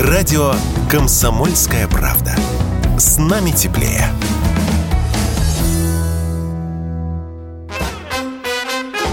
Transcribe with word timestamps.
Радио 0.00 0.54
«Комсомольская 0.88 1.88
правда». 1.88 2.32
С 3.00 3.18
нами 3.18 3.50
теплее. 3.50 4.08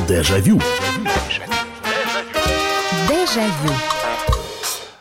Дежавю. 0.07 0.61
Дежавю. 3.09 3.94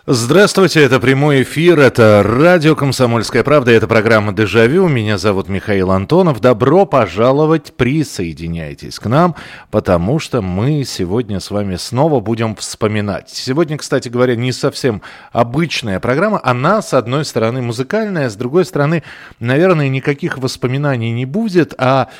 Здравствуйте, 0.07 0.83
это 0.83 1.01
прямой 1.01 1.45
эфир, 1.45 1.79
это 1.79 2.23
радио 2.23 2.77
«Комсомольская 2.77 3.43
правда», 3.43 3.71
это 3.71 3.87
программа 3.87 4.35
«Дежавю». 4.35 4.87
Меня 4.87 5.17
зовут 5.17 5.49
Михаил 5.49 5.91
Антонов. 5.91 6.43
Добро 6.43 6.85
пожаловать, 6.85 7.73
присоединяйтесь 7.73 8.99
к 8.99 9.07
нам, 9.07 9.35
потому 9.71 10.19
что 10.19 10.43
мы 10.43 10.85
сегодня 10.85 11.41
с 11.41 11.51
вами 11.51 11.77
снова 11.77 12.21
будем 12.21 12.55
вспоминать. 12.55 13.31
Сегодня, 13.31 13.79
кстати 13.79 14.11
говоря, 14.11 14.37
не 14.37 14.53
совсем 14.53 15.01
обычная 15.33 16.01
программа. 16.01 16.39
Она, 16.45 16.83
с 16.83 16.93
одной 16.93 17.25
стороны, 17.25 17.63
музыкальная, 17.63 18.29
с 18.29 18.37
другой 18.37 18.67
стороны, 18.67 19.05
наверное, 19.41 19.89
никаких 19.89 20.37
воспоминаний 20.37 21.13
не 21.13 21.25
будет, 21.25 21.73
а 21.79 22.11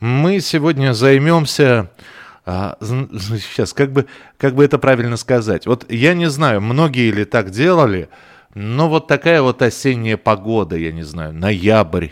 мы 0.00 0.40
сегодня 0.40 0.94
займемся 0.94 1.90
а, 2.46 2.76
сейчас, 2.80 3.72
как 3.72 3.92
бы, 3.92 4.06
как 4.36 4.54
бы 4.54 4.64
это 4.64 4.78
правильно 4.78 5.16
сказать? 5.16 5.66
Вот 5.66 5.90
я 5.90 6.14
не 6.14 6.28
знаю, 6.28 6.60
многие 6.60 7.10
ли 7.10 7.24
так 7.24 7.50
делали, 7.50 8.08
но 8.54 8.88
вот 8.88 9.06
такая 9.06 9.42
вот 9.42 9.62
осенняя 9.62 10.16
погода, 10.16 10.76
я 10.76 10.92
не 10.92 11.02
знаю, 11.02 11.32
ноябрь, 11.32 12.08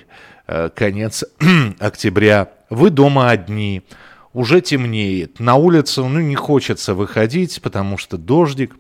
э, 0.47 0.71
конец 0.75 1.25
октября, 1.79 2.49
вы 2.71 2.91
дома 2.91 3.31
одни, 3.31 3.83
уже 4.33 4.61
темнеет, 4.61 5.39
на 5.39 5.57
улицу 5.57 6.09
ну, 6.09 6.21
не 6.21 6.37
хочется 6.37 6.95
выходить, 6.95 7.61
потому 7.61 7.99
что 7.99 8.17
дождик, 8.17 8.75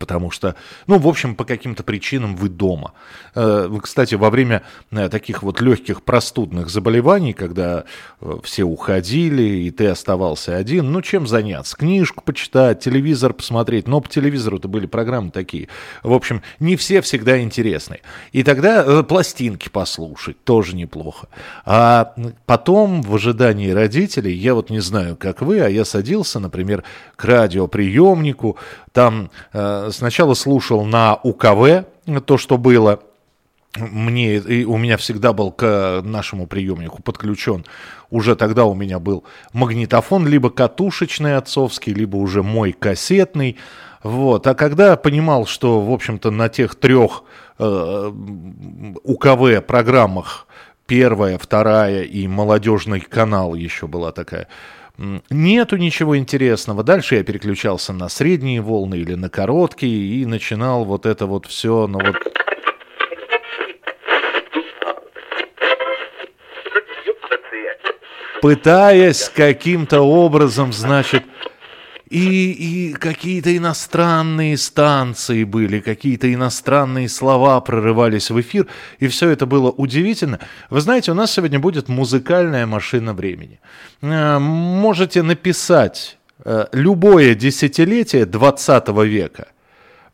Потому 0.00 0.30
что, 0.30 0.56
ну, 0.86 0.98
в 0.98 1.06
общем, 1.06 1.34
по 1.34 1.44
каким-то 1.44 1.82
причинам 1.82 2.36
вы 2.36 2.48
дома. 2.48 2.94
Э, 3.34 3.68
кстати, 3.82 4.14
во 4.14 4.30
время 4.30 4.62
э, 4.90 5.10
таких 5.10 5.42
вот 5.42 5.60
легких 5.60 6.02
простудных 6.02 6.70
заболеваний, 6.70 7.34
когда 7.34 7.84
э, 8.22 8.38
все 8.42 8.64
уходили, 8.64 9.42
и 9.42 9.70
ты 9.70 9.88
оставался 9.88 10.56
один, 10.56 10.90
ну, 10.90 11.02
чем 11.02 11.26
заняться? 11.26 11.76
Книжку 11.76 12.24
почитать, 12.24 12.80
телевизор 12.80 13.34
посмотреть. 13.34 13.86
Но 13.86 14.00
по 14.00 14.08
телевизору-то 14.08 14.68
были 14.68 14.86
программы 14.86 15.30
такие. 15.30 15.68
В 16.02 16.14
общем, 16.14 16.40
не 16.60 16.76
все 16.76 17.02
всегда 17.02 17.42
интересны. 17.42 18.00
И 18.32 18.42
тогда 18.42 19.02
пластинки 19.02 19.68
послушать 19.68 20.42
тоже 20.44 20.76
неплохо. 20.76 21.28
А 21.66 22.14
потом, 22.46 23.02
в 23.02 23.14
ожидании 23.14 23.68
родителей, 23.68 24.32
я 24.34 24.54
вот 24.54 24.70
не 24.70 24.80
знаю, 24.80 25.16
как 25.16 25.42
вы, 25.42 25.60
а 25.60 25.68
я 25.68 25.84
садился, 25.84 26.40
например, 26.40 26.84
к 27.16 27.24
радиоприемнику, 27.26 28.56
там 28.92 29.30
сначала 29.90 30.34
слушал 30.34 30.84
на 30.84 31.14
УКВ 31.14 31.86
то, 32.26 32.38
что 32.38 32.58
было. 32.58 33.00
Мне, 33.76 34.36
и 34.36 34.64
у 34.64 34.76
меня 34.76 34.96
всегда 34.96 35.32
был 35.32 35.50
к 35.50 36.00
нашему 36.04 36.46
приемнику 36.46 37.02
подключен. 37.02 37.64
Уже 38.10 38.36
тогда 38.36 38.66
у 38.66 38.74
меня 38.74 39.00
был 39.00 39.24
магнитофон, 39.52 40.28
либо 40.28 40.50
катушечный 40.50 41.36
отцовский, 41.36 41.92
либо 41.92 42.16
уже 42.16 42.44
мой 42.44 42.72
кассетный. 42.72 43.56
Вот. 44.04 44.46
А 44.46 44.54
когда 44.54 44.96
понимал, 44.96 45.46
что, 45.46 45.80
в 45.80 45.90
общем-то, 45.90 46.30
на 46.30 46.48
тех 46.48 46.76
трех 46.76 47.24
э, 47.58 48.12
УКВ 49.02 49.66
программах 49.66 50.46
первая, 50.86 51.38
вторая 51.38 52.02
и 52.02 52.28
молодежный 52.28 53.00
канал 53.00 53.54
еще 53.54 53.86
была 53.86 54.12
такая 54.12 54.48
нету 54.96 55.76
ничего 55.76 56.16
интересного. 56.16 56.82
Дальше 56.82 57.16
я 57.16 57.24
переключался 57.24 57.92
на 57.92 58.08
средние 58.08 58.60
волны 58.60 58.96
или 58.96 59.14
на 59.14 59.28
короткие 59.28 60.22
и 60.22 60.26
начинал 60.26 60.84
вот 60.84 61.06
это 61.06 61.26
вот 61.26 61.46
все, 61.46 61.86
ну 61.86 61.98
вот... 62.04 62.16
Пытаясь 68.40 69.30
каким-то 69.30 70.02
образом, 70.02 70.72
значит, 70.74 71.24
и, 72.10 72.52
и 72.52 72.92
какие-то 72.92 73.56
иностранные 73.56 74.58
станции 74.58 75.44
были, 75.44 75.80
какие-то 75.80 76.32
иностранные 76.32 77.08
слова 77.08 77.60
прорывались 77.60 78.30
в 78.30 78.40
эфир, 78.40 78.66
и 78.98 79.08
все 79.08 79.30
это 79.30 79.46
было 79.46 79.70
удивительно. 79.70 80.38
Вы 80.70 80.80
знаете, 80.80 81.12
у 81.12 81.14
нас 81.14 81.32
сегодня 81.32 81.58
будет 81.58 81.88
музыкальная 81.88 82.66
машина 82.66 83.14
времени. 83.14 83.60
Э, 84.02 84.38
можете 84.38 85.22
написать 85.22 86.18
э, 86.44 86.66
любое 86.72 87.34
десятилетие 87.34 88.26
20 88.26 88.88
века, 89.06 89.48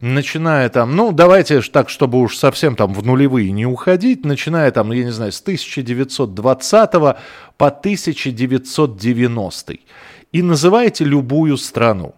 начиная 0.01 0.69
там, 0.69 0.95
ну, 0.95 1.13
давайте 1.13 1.61
так, 1.61 1.91
чтобы 1.91 2.21
уж 2.21 2.37
совсем 2.37 2.77
там 2.77 2.95
в 2.95 3.05
нулевые 3.05 3.51
не 3.51 3.67
уходить, 3.67 4.25
начиная 4.25 4.71
там, 4.71 4.93
я 4.93 5.05
не 5.05 5.13
знаю, 5.13 5.33
с 5.33 5.41
1920 5.41 6.93
по 6.93 7.67
1990 7.67 9.79
и 10.33 10.43
называете 10.43 11.05
любую 11.05 11.57
страну. 11.57 12.15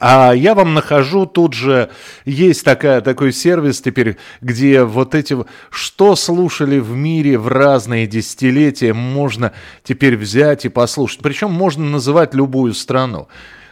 А 0.00 0.32
я 0.32 0.54
вам 0.54 0.72
нахожу 0.72 1.26
тут 1.26 1.52
же, 1.52 1.90
есть 2.24 2.64
такая, 2.64 3.02
такой 3.02 3.32
сервис 3.32 3.80
теперь, 3.82 4.16
где 4.40 4.84
вот 4.84 5.14
эти, 5.14 5.36
что 5.70 6.16
слушали 6.16 6.78
в 6.78 6.92
мире 6.92 7.36
в 7.36 7.48
разные 7.48 8.06
десятилетия, 8.06 8.94
можно 8.94 9.52
теперь 9.84 10.16
взять 10.16 10.64
и 10.64 10.70
послушать. 10.70 11.20
Причем 11.20 11.52
можно 11.52 11.84
называть 11.84 12.34
любую 12.34 12.72
страну 12.72 13.28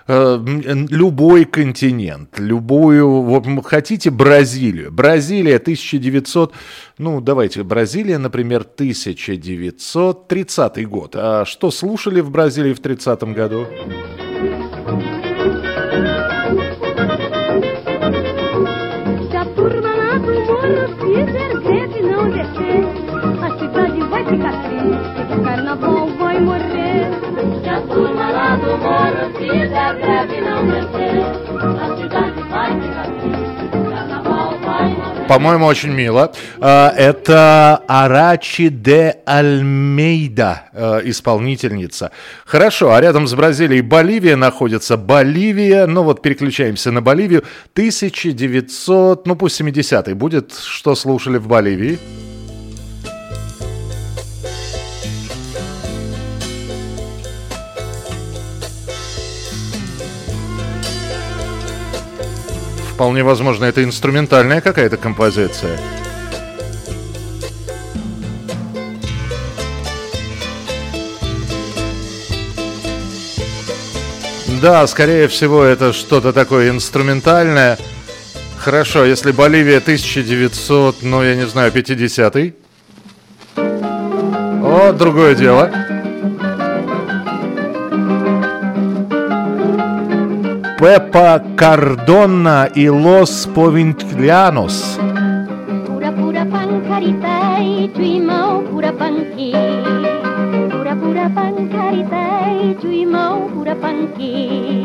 любой 0.06 1.44
континент, 1.44 2.38
любую, 2.38 3.22
вот, 3.22 3.46
хотите 3.64 4.10
Бразилию. 4.10 4.92
Бразилия 4.92 5.56
1900, 5.56 6.52
ну 6.98 7.20
давайте, 7.20 7.62
Бразилия, 7.62 8.18
например, 8.18 8.62
1930 8.62 10.88
год. 10.88 11.16
А 11.16 11.44
что 11.44 11.70
слушали 11.70 12.20
в 12.20 12.30
Бразилии 12.30 12.72
в 12.72 12.80
30 12.80 13.22
году? 13.34 13.66
По-моему, 35.30 35.66
очень 35.66 35.90
мило. 35.90 36.32
А, 36.58 36.92
это 36.96 37.84
Арачи 37.86 38.68
де 38.68 39.20
Альмейда, 39.24 40.62
э, 40.72 41.02
исполнительница. 41.04 42.10
Хорошо, 42.44 42.94
а 42.94 43.00
рядом 43.00 43.28
с 43.28 43.34
Бразилией 43.34 43.80
Боливия 43.80 44.34
находится. 44.34 44.96
Боливия, 44.96 45.86
ну 45.86 46.02
вот 46.02 46.20
переключаемся 46.20 46.90
на 46.90 47.00
Боливию. 47.00 47.44
1900, 47.74 49.24
ну 49.28 49.36
пусть 49.36 49.60
70-й 49.60 50.14
будет, 50.14 50.52
что 50.52 50.96
слушали 50.96 51.38
в 51.38 51.46
Боливии. 51.46 52.00
Вполне 63.00 63.22
возможно, 63.22 63.64
это 63.64 63.82
инструментальная 63.82 64.60
какая-то 64.60 64.98
композиция. 64.98 65.78
Да, 74.60 74.86
скорее 74.86 75.28
всего, 75.28 75.62
это 75.64 75.94
что-то 75.94 76.34
такое 76.34 76.68
инструментальное. 76.68 77.78
Хорошо, 78.58 79.06
если 79.06 79.32
Боливия 79.32 79.78
1900, 79.78 80.96
ну, 81.00 81.22
я 81.22 81.36
не 81.36 81.46
знаю, 81.46 81.72
50-й. 81.72 82.54
О, 83.56 84.92
другое 84.92 85.34
дело. 85.34 85.70
Пепа 90.79 91.41
Кардона 91.57 92.69
и 92.75 92.89
Лос 92.89 93.47
Повинтляnos. 93.53 94.99
Pura, 95.87 96.11
pura 96.11 96.45
pancaritei, 96.45 97.89
tu 97.93 98.01
irmão, 98.01 98.63
pura 98.69 98.93
panqui. 98.93 99.53
Pura, 100.71 100.95
pura 100.95 101.29
pancaritei, 101.29 102.77
tu 102.79 102.87
irmão, 102.87 103.49
pura 103.53 103.75
panqui. 103.75 104.78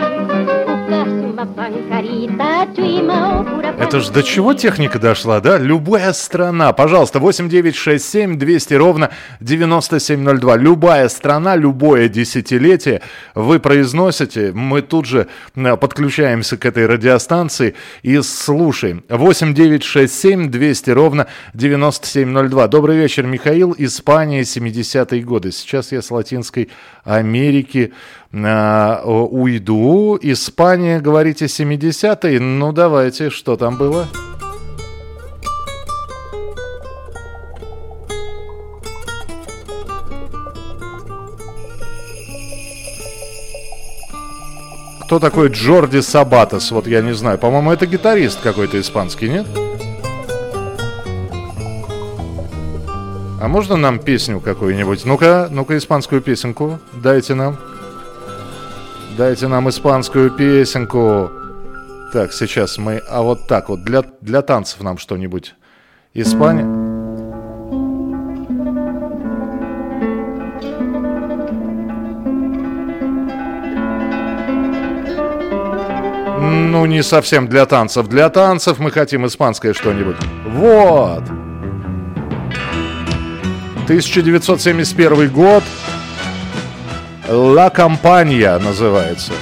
Это 3.77 3.99
ж 3.99 4.09
до 4.09 4.23
чего 4.23 4.53
техника 4.53 4.99
дошла, 4.99 5.41
да? 5.41 5.57
Любая 5.57 6.13
страна, 6.13 6.71
пожалуйста, 6.71 7.19
8967 7.19 8.37
200 8.37 8.73
ровно 8.75 9.09
9702. 9.41 10.55
Любая 10.55 11.09
страна, 11.09 11.57
любое 11.57 12.07
десятилетие 12.07 13.01
вы 13.33 13.59
произносите, 13.59 14.53
мы 14.53 14.81
тут 14.81 15.05
же 15.05 15.27
э, 15.55 15.77
подключаемся 15.77 16.55
к 16.57 16.65
этой 16.65 16.85
радиостанции 16.85 17.75
и 18.01 18.21
слушаем. 18.21 19.03
8967 19.09 20.49
200 20.49 20.89
ровно 20.91 21.27
9702. 21.53 22.67
Добрый 22.69 22.97
вечер, 22.97 23.25
Михаил. 23.25 23.75
Испания, 23.77 24.41
70-е 24.41 25.21
годы. 25.21 25.51
Сейчас 25.51 25.91
я 25.91 26.01
с 26.01 26.11
Латинской 26.11 26.69
Америки 27.03 27.91
уйду. 28.35 30.19
Испания, 30.21 30.99
говорите, 30.99 31.45
70-е? 31.45 32.39
Ну, 32.39 32.73
давайте, 32.73 33.29
что 33.29 33.55
там 33.55 33.77
было? 33.77 34.07
Кто 45.05 45.19
такой 45.19 45.49
Джорди 45.49 46.01
Сабатос? 46.01 46.71
Вот 46.71 46.87
я 46.87 47.01
не 47.01 47.13
знаю. 47.13 47.37
По-моему, 47.37 47.71
это 47.71 47.85
гитарист 47.85 48.41
какой-то 48.41 48.81
испанский, 48.81 49.29
нет? 49.29 49.45
А 53.39 53.47
можно 53.47 53.75
нам 53.75 53.99
песню 53.99 54.39
какую-нибудь? 54.39 55.05
Ну-ка, 55.05 55.47
ну-ка, 55.51 55.77
испанскую 55.77 56.21
песенку 56.21 56.79
дайте 56.91 57.35
нам. 57.35 57.59
Дайте 59.17 59.47
нам 59.47 59.69
испанскую 59.69 60.29
песенку. 60.29 61.31
Так, 62.11 62.33
сейчас 62.33 62.77
мы... 62.77 62.97
А 63.09 63.21
вот 63.21 63.47
так 63.47 63.69
вот, 63.69 63.81
для, 63.81 64.03
для 64.19 64.41
танцев 64.41 64.81
нам 64.81 64.97
что-нибудь. 64.97 65.55
Испания... 66.13 66.65
Ну, 76.41 76.85
не 76.85 77.01
совсем 77.01 77.47
для 77.47 77.65
танцев. 77.65 78.09
Для 78.09 78.29
танцев 78.29 78.79
мы 78.79 78.91
хотим 78.91 79.25
испанское 79.25 79.73
что-нибудь. 79.73 80.17
Вот. 80.45 81.23
1971 83.85 85.29
год. 85.29 85.63
«Ла 87.27 87.69
Компания» 87.69 88.57
называется. 88.59 89.33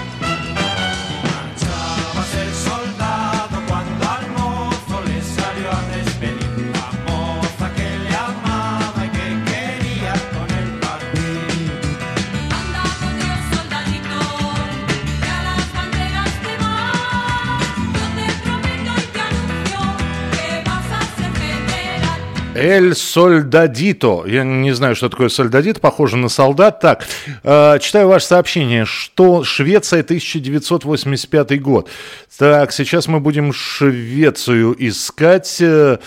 Эль 22.63 22.95
Сольдадито. 22.95 24.24
Я 24.25 24.44
не 24.45 24.71
знаю, 24.71 24.95
что 24.95 25.10
такое 25.10 25.27
Сольдадит. 25.27 25.81
Похоже 25.81 26.15
на 26.15 26.30
солдат. 26.30 26.80
Так, 26.80 27.06
э, 27.44 27.77
читаю 27.81 28.07
ваше 28.07 28.27
сообщение, 28.27 28.86
что 28.86 29.44
Швеция 29.44 30.01
1985 30.01 31.62
год. 31.62 31.89
Так, 32.38 32.71
сейчас 32.71 33.10
мы 33.10 33.19
будем 33.19 33.51
Швецию 33.51 34.74
искать. 34.80 35.57
Э, 35.60 35.98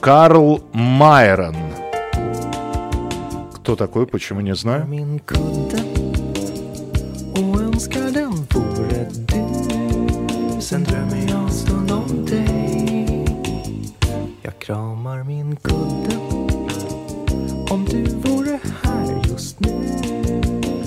Карл 0.00 0.68
Майрон. 0.72 1.65
Кто 3.66 3.74
такой, 3.74 4.06
почему 4.06 4.40
не 4.42 4.54
знаю? 4.54 4.86
Sen 10.60 10.84
drömmer 10.84 11.26
jag 11.28 11.50
stund 11.50 11.90
om 11.90 12.24
dig 12.24 13.26
Jag 14.42 14.58
kramar 14.58 15.24
min 15.24 15.56
kudde 15.56 16.16
Om 17.70 17.84
du 17.84 18.04
vore 18.04 18.60
här 18.82 19.22
just 19.28 19.60
nu 19.60 19.72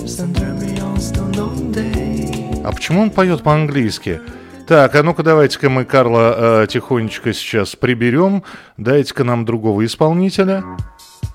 Sen 0.06 0.32
drömmer 0.32 0.78
jag 0.78 1.02
stund 1.02 1.38
om 1.38 1.72
dig 1.72 2.62
А 2.64 2.72
почему 2.72 3.02
он 3.02 3.10
поет 3.10 3.42
по-английски? 3.42 4.20
Так, 4.66 4.94
а 4.94 5.02
ну-ка 5.02 5.22
давайте-ка 5.22 5.68
мы 5.68 5.84
Карла 5.84 6.62
э, 6.62 6.66
тихонечко 6.68 7.32
сейчас 7.32 7.74
приберем. 7.74 8.44
Дайте-ка 8.76 9.24
нам 9.24 9.44
другого 9.44 9.84
исполнителя 9.84 10.64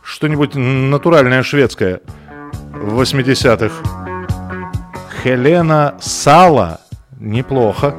что-нибудь 0.05 0.55
натуральное 0.55 1.43
шведское 1.43 1.99
в 2.71 3.01
80-х. 3.01 3.73
Хелена 5.23 5.95
Сала. 5.99 6.79
Неплохо. 7.19 7.95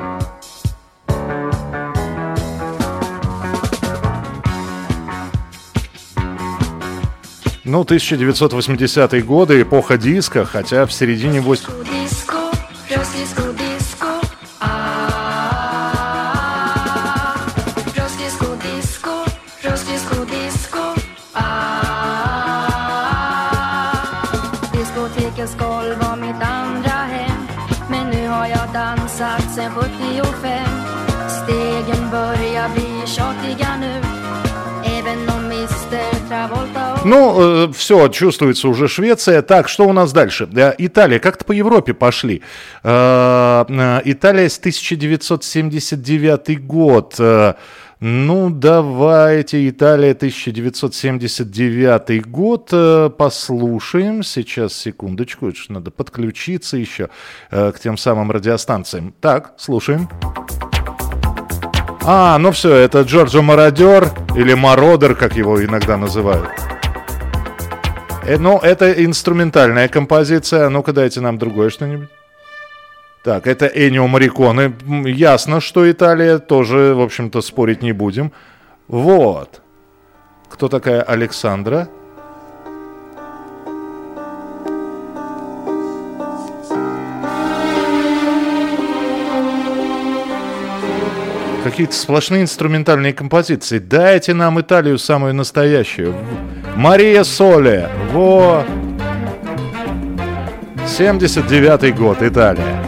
Ну, 7.64 7.82
1980-е 7.82 9.22
годы, 9.22 9.62
эпоха 9.62 9.98
диска, 9.98 10.44
хотя 10.44 10.86
в 10.86 10.92
середине 10.92 11.40
80... 11.40 13.45
Ну, 37.06 37.68
э, 37.68 37.72
все, 37.72 38.08
чувствуется 38.08 38.68
уже 38.68 38.88
Швеция. 38.88 39.42
Так, 39.42 39.68
что 39.68 39.84
у 39.84 39.92
нас 39.92 40.12
дальше? 40.12 40.48
Э, 40.56 40.74
Италия. 40.76 41.20
Как-то 41.20 41.44
по 41.44 41.52
Европе 41.52 41.94
пошли. 41.94 42.42
Э, 42.82 43.64
э 43.68 44.00
Италия 44.04 44.48
с 44.48 44.58
1979 44.58 46.66
год. 46.66 47.14
Э, 47.20 47.54
ну, 48.00 48.50
давайте, 48.50 49.68
Италия, 49.68 50.10
1979 50.10 52.26
год, 52.26 52.68
послушаем. 53.16 54.22
Сейчас, 54.22 54.74
секундочку, 54.74 55.48
это 55.48 55.58
надо 55.70 55.90
подключиться 55.90 56.76
еще 56.76 57.08
к 57.50 57.74
тем 57.82 57.96
самым 57.96 58.30
радиостанциям. 58.30 59.14
Так, 59.22 59.54
слушаем. 59.56 60.10
А, 62.04 62.36
ну 62.36 62.52
все, 62.52 62.74
это 62.74 63.00
Джорджо 63.00 63.40
Мародер 63.40 64.10
или 64.36 64.52
Мародер, 64.52 65.14
как 65.14 65.34
его 65.34 65.64
иногда 65.64 65.96
называют. 65.96 66.50
Э, 68.26 68.38
ну, 68.38 68.58
это 68.58 69.04
инструментальная 69.04 69.88
композиция. 69.88 70.68
Ну-ка, 70.68 70.92
дайте 70.92 71.20
нам 71.20 71.38
другое 71.38 71.70
что-нибудь. 71.70 72.08
Так, 73.22 73.46
это 73.46 73.66
Энио 73.66 74.06
Мариконы. 74.08 74.74
Ясно, 75.06 75.60
что 75.60 75.90
Италия 75.90 76.38
тоже, 76.38 76.94
в 76.94 77.00
общем-то, 77.00 77.40
спорить 77.40 77.82
не 77.82 77.92
будем. 77.92 78.32
Вот. 78.88 79.62
Кто 80.48 80.68
такая 80.68 81.02
Александра? 81.02 81.88
Какие-то 91.66 91.96
сплошные 91.96 92.42
инструментальные 92.42 93.12
композиции. 93.12 93.80
Дайте 93.80 94.32
нам 94.34 94.60
Италию 94.60 95.00
самую 95.00 95.34
настоящую. 95.34 96.14
Мария 96.76 97.24
Соли. 97.24 97.88
Во. 98.12 98.64
79 100.86 101.96
год, 101.96 102.22
Италия. 102.22 102.80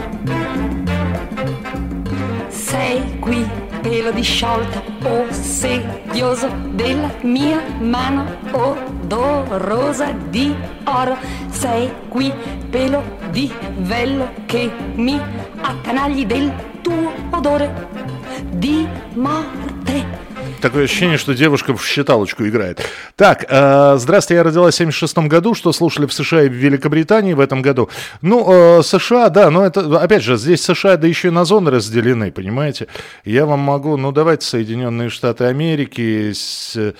Pelo 3.83 4.11
disciolta, 4.11 4.81
o 5.03 5.25
sedioso 5.31 6.49
della 6.73 7.09
mia 7.21 7.61
mano 7.79 8.25
odorosa 8.51 10.13
di 10.29 10.55
oro. 10.85 11.17
Sei 11.49 11.89
qui, 12.09 12.31
pelo 12.69 13.03
di 13.31 13.51
vello 13.79 14.29
che 14.45 14.69
mi 14.95 15.19
accanagli 15.61 16.25
del 16.25 16.68
tuo 16.81 17.13
odore 17.31 17.87
di 18.51 18.87
morte 19.15 19.73
te. 19.83 20.05
Такое 20.61 20.83
ощущение, 20.85 21.17
что 21.17 21.33
девушка 21.33 21.73
в 21.73 21.85
считалочку 21.85 22.45
играет. 22.45 22.81
Так, 23.15 23.45
э, 23.47 23.95
здравствуйте, 23.97 24.35
я 24.39 24.43
родилась 24.43 24.75
в 24.75 24.77
76 24.77 25.29
году. 25.29 25.53
Что 25.53 25.71
слушали 25.71 26.05
в 26.05 26.13
США 26.13 26.43
и 26.43 26.49
в 26.49 26.53
Великобритании 26.53 27.33
в 27.33 27.39
этом 27.39 27.61
году? 27.61 27.89
Ну, 28.21 28.79
э, 28.79 28.83
США, 28.83 29.29
да, 29.29 29.49
но 29.51 29.65
это, 29.65 30.01
опять 30.01 30.23
же, 30.23 30.35
здесь 30.35 30.61
США, 30.61 30.97
да 30.97 31.07
еще 31.07 31.29
и 31.29 31.31
на 31.31 31.45
зоны 31.45 31.71
разделены, 31.71 32.31
понимаете? 32.31 32.87
Я 33.23 33.45
вам 33.45 33.59
могу, 33.59 33.95
ну, 33.95 34.11
давайте 34.11 34.45
Соединенные 34.45 35.09
Штаты 35.09 35.45
Америки, 35.45 36.33
с, 36.33 36.93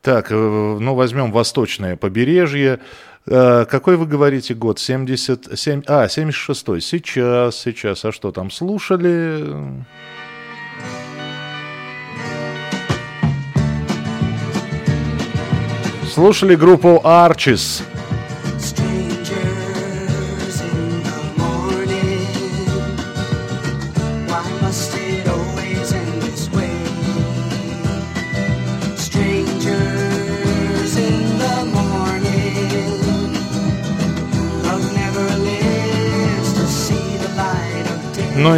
так, 0.00 0.28
э, 0.30 0.34
ну, 0.34 0.94
возьмем 0.94 1.32
восточное 1.32 1.96
побережье, 1.96 2.78
Э, 2.78 2.78
какой 3.26 3.96
вы 3.96 4.06
говорите 4.06 4.54
год? 4.54 4.78
77, 4.78 5.82
а, 5.86 6.06
76-й. 6.06 6.80
Сейчас, 6.80 7.56
сейчас. 7.56 8.04
А 8.04 8.12
что 8.12 8.32
там, 8.32 8.50
слушали? 8.50 9.84
Слушали 16.12 16.56
группу 16.56 17.00
Arches. 17.04 17.82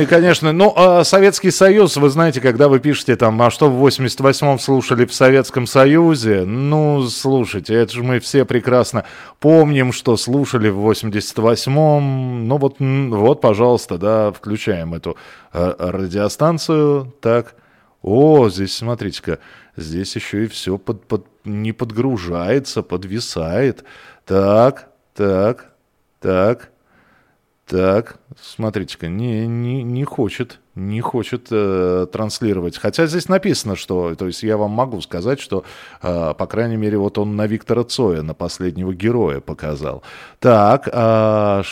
И, 0.04 0.06
конечно, 0.06 0.52
ну, 0.52 0.73
а 0.76 1.02
Советский 1.02 1.50
Союз, 1.50 1.96
вы 1.96 2.11
знаете, 2.11 2.42
когда 2.42 2.68
вы 2.68 2.78
пишете 2.78 3.16
там, 3.16 3.40
а 3.40 3.50
что 3.50 3.70
в 3.70 3.87
88-м 3.87 4.58
слушали 4.58 5.06
в 5.06 5.14
Советском 5.14 5.66
Союзе, 5.66 6.44
ну, 6.44 7.02
слушайте, 7.08 7.75
это 7.75 7.90
же 7.90 8.02
мы 8.02 8.20
все 8.20 8.44
прекрасно 8.44 9.06
помним, 9.40 9.92
что 9.92 10.18
слушали 10.18 10.68
в 10.68 10.87
88-м, 10.87 12.46
ну 12.46 12.56
вот, 12.58 12.76
вот, 12.78 13.40
пожалуйста, 13.40 13.96
да, 13.96 14.30
включаем 14.30 14.92
эту 14.92 15.16
э, 15.54 15.75
радиостанцию, 15.78 17.14
так, 17.23 17.54
о, 18.02 18.50
здесь, 18.50 18.76
смотрите-ка, 18.76 19.38
здесь 19.76 20.14
еще 20.14 20.44
и 20.44 20.49
все 20.49 20.76
под, 20.76 21.06
под, 21.06 21.26
не 21.44 21.73
подгружается, 21.73 22.82
подвисает, 22.82 23.84
так, 24.26 24.90
так, 25.14 25.73
так, 26.20 26.70
так, 27.66 28.16
смотрите-ка, 28.38 29.09
не, 29.09 29.47
не, 29.47 29.83
не 29.83 30.04
хочет, 30.04 30.61
не 30.75 31.00
хочет 31.00 31.49
э, 31.50 32.06
транслировать. 32.12 32.76
Хотя 32.76 33.06
здесь 33.06 33.28
написано, 33.28 33.75
что, 33.75 34.14
то 34.16 34.26
есть 34.26 34.42
я 34.42 34.59
вам 34.59 34.73
могу 34.73 35.00
сказать, 35.00 35.40
что, 35.40 35.64
э, 36.02 36.35
по 36.37 36.47
крайней 36.47 36.76
мере, 36.76 36.99
вот 36.99 37.16
он 37.16 37.37
на 37.37 37.47
Виктора 37.47 37.85
Цоя, 37.85 38.21
на 38.23 38.35
последнего 38.35 38.92
героя 38.92 39.40
показал. 39.40 40.02
Так, 40.40 40.90
э, 40.92 41.62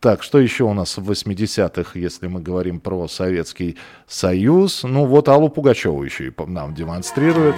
так, 0.00 0.22
что 0.22 0.38
еще 0.38 0.64
у 0.64 0.72
нас 0.72 0.96
в 0.96 1.10
80-х, 1.10 1.98
если 1.98 2.28
мы 2.28 2.40
говорим 2.40 2.80
про 2.80 3.06
Советский 3.06 3.76
Союз? 4.08 4.84
Ну, 4.84 5.04
вот 5.04 5.28
Аллу 5.28 5.50
Пугачеву 5.50 6.02
еще 6.02 6.28
и 6.28 6.32
нам 6.46 6.74
демонстрирует. 6.74 7.54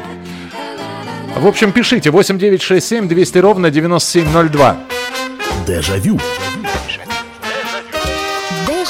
В 1.37 1.47
общем, 1.47 1.71
пишите 1.71 2.11
8967 2.11 3.09
200 3.09 3.39
ровно 3.39 3.71
9702. 3.71 4.77
Дежавю. 5.67 6.17
Дежавю. 6.17 6.44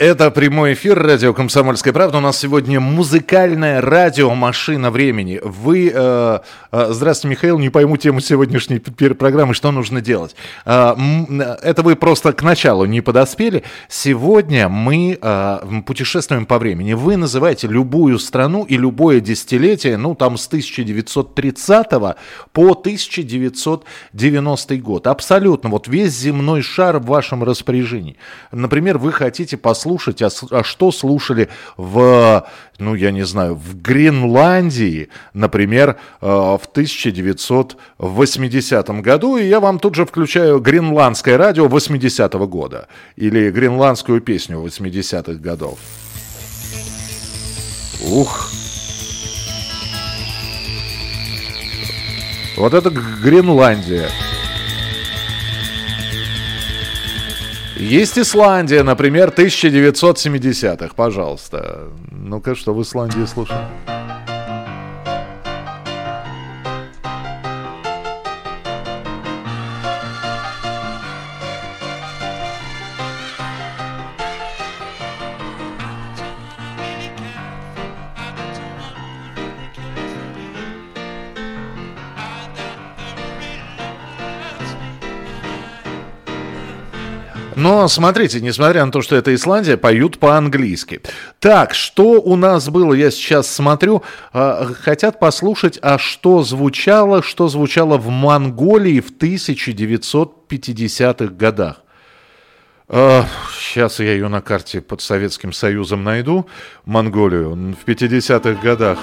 Это 0.00 0.30
прямой 0.30 0.72
эфир 0.72 0.98
радио 0.98 1.34
«Комсомольская 1.34 1.92
правда». 1.92 2.16
У 2.16 2.22
нас 2.22 2.38
сегодня 2.38 2.80
музыкальная 2.80 3.82
радиомашина 3.82 4.90
времени. 4.90 5.38
Вы... 5.44 5.92
Э, 5.94 6.38
э, 6.72 6.88
здравствуйте, 6.92 7.36
Михаил. 7.36 7.58
Не 7.58 7.68
пойму 7.68 7.98
тему 7.98 8.20
сегодняшней 8.20 8.78
программы, 8.78 9.52
что 9.52 9.70
нужно 9.70 10.00
делать. 10.00 10.34
Э, 10.64 10.94
это 11.62 11.82
вы 11.82 11.96
просто 11.96 12.32
к 12.32 12.42
началу 12.42 12.86
не 12.86 13.02
подоспели. 13.02 13.62
Сегодня 13.90 14.70
мы 14.70 15.18
э, 15.20 15.82
путешествуем 15.84 16.46
по 16.46 16.58
времени. 16.58 16.94
Вы 16.94 17.18
называете 17.18 17.66
любую 17.66 18.18
страну 18.20 18.64
и 18.64 18.78
любое 18.78 19.20
десятилетие, 19.20 19.98
ну, 19.98 20.14
там, 20.14 20.38
с 20.38 20.46
1930 20.46 21.90
по 22.54 22.70
1990 22.70 24.76
год. 24.76 25.06
Абсолютно. 25.08 25.68
Вот 25.68 25.88
весь 25.88 26.14
земной 26.14 26.62
шар 26.62 27.00
в 27.00 27.04
вашем 27.04 27.44
распоряжении. 27.44 28.16
Например, 28.50 28.96
вы 28.96 29.12
хотите 29.12 29.58
послушать 29.58 29.89
послушать, 29.90 30.22
а, 30.22 30.30
а 30.50 30.64
что 30.64 30.92
слушали 30.92 31.48
в, 31.76 32.46
ну, 32.78 32.94
я 32.94 33.10
не 33.10 33.24
знаю, 33.24 33.56
в 33.56 33.82
Гренландии, 33.82 35.08
например, 35.34 35.96
э, 36.20 36.26
в 36.26 36.62
1980 36.72 39.02
году, 39.02 39.36
и 39.36 39.46
я 39.46 39.60
вам 39.60 39.80
тут 39.80 39.96
же 39.96 40.06
включаю 40.06 40.60
гренландское 40.60 41.36
радио 41.36 41.66
80-го 41.66 42.46
года 42.46 42.86
или 43.16 43.50
гренландскую 43.50 44.20
песню 44.20 44.58
80-х 44.58 45.34
годов. 45.34 45.80
Ух! 48.08 48.52
Вот 52.56 52.74
это 52.74 52.90
Гренландия. 52.90 54.08
Есть 57.80 58.18
Исландия, 58.18 58.82
например, 58.82 59.30
1970-х, 59.30 60.94
пожалуйста. 60.94 61.88
Ну-ка, 62.10 62.54
что 62.54 62.74
в 62.74 62.82
Исландии 62.82 63.24
слушаем? 63.24 63.64
Но 87.60 87.86
смотрите, 87.88 88.40
несмотря 88.40 88.86
на 88.86 88.90
то, 88.90 89.02
что 89.02 89.16
это 89.16 89.34
Исландия, 89.34 89.76
поют 89.76 90.18
по-английски. 90.18 91.02
Так, 91.40 91.74
что 91.74 92.12
у 92.12 92.36
нас 92.36 92.70
было, 92.70 92.94
я 92.94 93.10
сейчас 93.10 93.54
смотрю, 93.54 94.02
э, 94.32 94.72
хотят 94.80 95.20
послушать, 95.20 95.78
а 95.82 95.98
что 95.98 96.42
звучало, 96.42 97.22
что 97.22 97.48
звучало 97.48 97.98
в 97.98 98.08
Монголии 98.08 99.00
в 99.00 99.12
1950-х 99.12 101.34
годах. 101.34 101.82
Сейчас 102.88 104.00
я 104.00 104.14
ее 104.14 104.28
на 104.28 104.40
карте 104.40 104.80
под 104.80 105.02
Советским 105.02 105.52
Союзом 105.52 106.02
найду, 106.02 106.46
Монголию, 106.86 107.50
в 107.50 107.84
50-х 107.86 108.54
годах. 108.62 108.98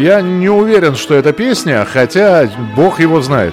Я 0.00 0.22
не 0.22 0.48
уверен, 0.48 0.96
что 0.96 1.14
это 1.14 1.34
песня, 1.34 1.84
хотя 1.84 2.48
бог 2.74 3.00
его 3.00 3.20
знает. 3.20 3.52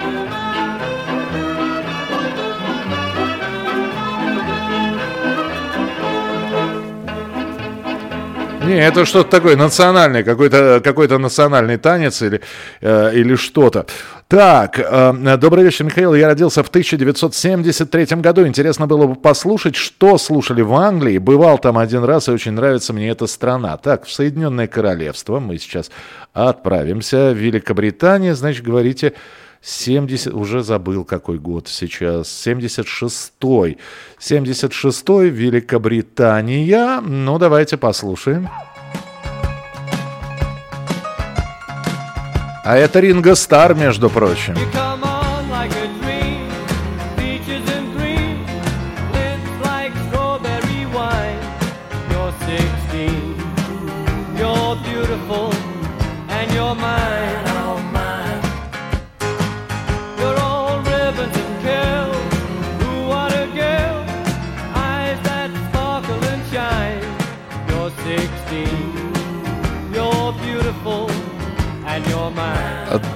Не, 8.67 8.79
это 8.79 9.05
что-то 9.05 9.29
такое 9.29 9.55
национальное, 9.55 10.23
какой-то 10.23 10.81
какой 10.83 11.07
национальный 11.07 11.77
танец 11.77 12.21
или, 12.21 12.41
э, 12.81 13.11
или 13.13 13.35
что-то. 13.35 13.85
Так, 14.27 14.77
э, 14.77 15.37
добрый 15.37 15.63
вечер, 15.63 15.85
Михаил. 15.85 16.13
Я 16.13 16.27
родился 16.27 16.61
в 16.61 16.69
1973 16.69 18.21
году. 18.21 18.45
Интересно 18.45 18.85
было 18.85 19.07
бы 19.07 19.15
послушать, 19.15 19.75
что 19.75 20.17
слушали 20.17 20.61
в 20.61 20.73
Англии. 20.73 21.17
Бывал 21.17 21.57
там 21.59 21.77
один 21.77 22.03
раз, 22.03 22.27
и 22.27 22.31
очень 22.31 22.51
нравится 22.51 22.91
мне 22.91 23.09
эта 23.09 23.25
страна. 23.25 23.77
Так, 23.77 24.05
в 24.05 24.11
Соединенное 24.11 24.67
Королевство 24.67 25.39
мы 25.39 25.57
сейчас 25.57 25.89
отправимся. 26.33 27.31
Великобритания, 27.31 28.35
значит, 28.35 28.65
говорите, 28.65 29.13
70, 29.61 30.33
уже 30.33 30.63
забыл 30.63 31.03
какой 31.03 31.39
год 31.39 31.67
сейчас, 31.67 32.27
76-й. 32.27 33.77
76-й, 34.19 35.29
Великобритания. 35.29 37.01
Ну, 37.01 37.37
давайте 37.37 37.77
послушаем. 37.77 38.49
А 42.63 42.75
это 42.75 42.99
Ринго 42.99 43.35
Стар, 43.35 43.75
между 43.75 44.09
прочим. 44.09 44.55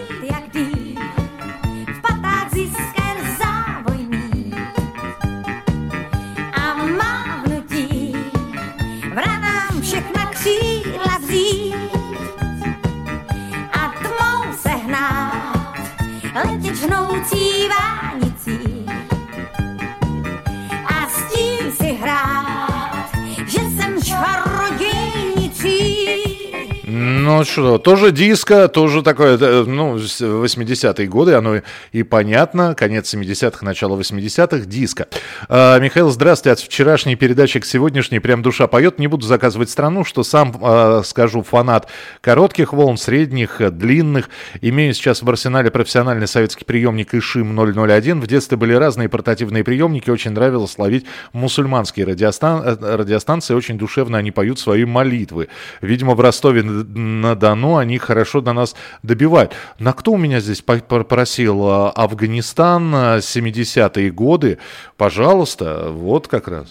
Ну 27.27 27.43
что, 27.43 27.79
тоже 27.79 28.13
диско, 28.13 28.69
тоже 28.69 29.03
такое, 29.03 29.37
э, 29.37 29.65
ну, 29.67 29.97
80-е 29.97 31.09
годы, 31.09 31.35
оно 31.35 31.61
и 31.91 32.05
понятно, 32.05 32.77
конец 32.77 33.13
70-х, 33.13 33.67
начало 33.67 34.01
80-х, 34.01 34.65
диско. 34.65 35.09
А, 35.49 35.81
Михаил, 35.81 36.11
здравствуйте, 36.11 36.53
от 36.53 36.61
вчерашней 36.61 37.17
передачи 37.17 37.59
к 37.59 37.65
сегодняшней 37.65 38.21
прям 38.21 38.43
душа 38.43 38.69
поет, 38.69 39.01
не 39.01 39.09
буду 39.09 39.27
заказывать 39.27 39.71
страну, 39.71 40.05
что 40.05 40.23
сам, 40.23 40.57
а, 40.63 41.03
скажу, 41.05 41.43
фанат 41.43 41.89
коротких 42.21 42.73
волн, 42.73 42.97
средних, 42.97 43.61
длинных. 43.73 44.31
Имею 44.61 44.95
сейчас 44.95 45.23
в 45.23 45.29
арсенале 45.29 45.73
профессиональный 45.73 46.29
советский 46.29 46.65
приемник 46.65 47.13
ИШИМ 47.13 47.59
001. 47.59 48.21
В 48.21 48.29
детстве 48.29 48.57
были 48.57 48.75
разные 48.75 49.09
портативные 49.09 49.65
приемники, 49.65 50.11
очень 50.11 50.31
нравилось 50.31 50.79
ловить 50.79 51.07
мусульманские 51.33 52.07
радиостан... 52.07 52.63
Э, 52.65 52.97
радиостанции, 52.97 53.55
очень 53.55 53.79
душевно 53.79 54.17
они 54.17 54.31
поют 54.31 54.61
свои 54.61 54.85
молитвы. 54.85 55.49
Видимо, 55.81 56.15
в 56.15 56.21
Ростове 56.21 56.63
на 57.21 57.35
Дону 57.35 57.77
они 57.77 57.99
хорошо 57.99 58.41
до 58.41 58.53
нас 58.53 58.75
добивают. 59.03 59.53
На 59.79 59.93
кто 59.93 60.13
у 60.13 60.17
меня 60.17 60.41
здесь 60.41 60.63
попросил? 60.63 61.67
А, 61.67 61.91
Афганистан, 61.91 62.95
70-е 62.95 64.11
годы. 64.11 64.59
Пожалуйста, 64.97 65.89
вот 65.91 66.29
как 66.29 66.49
раз. 66.49 66.69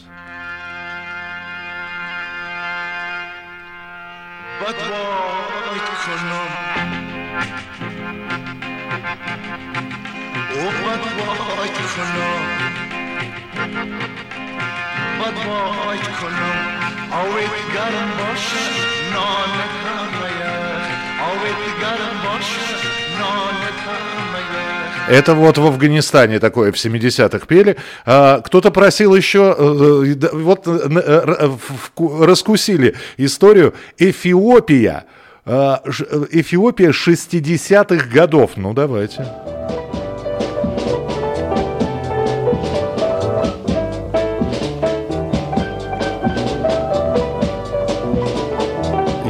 Это 25.07 25.35
вот 25.35 25.57
в 25.57 25.65
Афганистане 25.65 26.39
такое 26.39 26.71
в 26.71 26.75
70-х 26.75 27.45
пели. 27.45 27.77
А, 28.05 28.41
кто-то 28.41 28.71
просил 28.71 29.13
еще, 29.15 29.55
э, 29.57 30.15
э, 30.19 30.29
вот 30.33 30.67
э, 30.67 32.25
раскусили 32.25 32.95
историю 33.17 33.75
Эфиопия. 33.97 35.05
А, 35.45 35.83
Эфиопия 36.31 36.89
60-х 36.89 38.07
годов. 38.07 38.51
Ну, 38.55 38.73
давайте. 38.73 39.27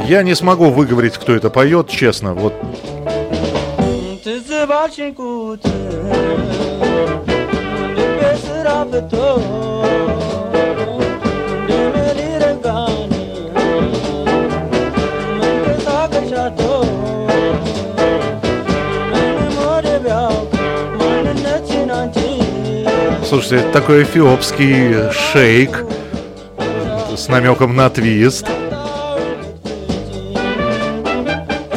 Я 0.06 0.22
не 0.22 0.36
смогу 0.36 0.70
выговорить, 0.70 1.14
кто 1.14 1.34
это 1.34 1.50
поет, 1.50 1.88
честно. 1.88 2.32
Вот 2.32 2.54
Слушайте, 23.28 23.56
это 23.56 23.72
такой 23.72 24.04
эфиопский 24.04 25.12
шейк. 25.12 25.84
С 27.16 27.28
намеком 27.28 27.74
на 27.74 27.90
твист. 27.90 28.46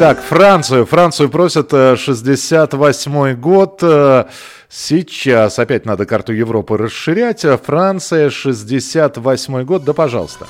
Так, 0.00 0.22
Францию. 0.22 0.86
Францию 0.86 1.28
просят 1.28 1.72
68 1.72 3.12
э, 3.12 3.34
год. 3.34 3.80
Э, 3.82 4.24
сейчас 4.70 5.58
опять 5.58 5.84
надо 5.84 6.06
карту 6.06 6.32
Европы 6.32 6.78
расширять. 6.78 7.44
Франция, 7.66 8.30
68 8.30 9.62
год. 9.64 9.84
Да, 9.84 9.92
пожалуйста. 9.92 10.46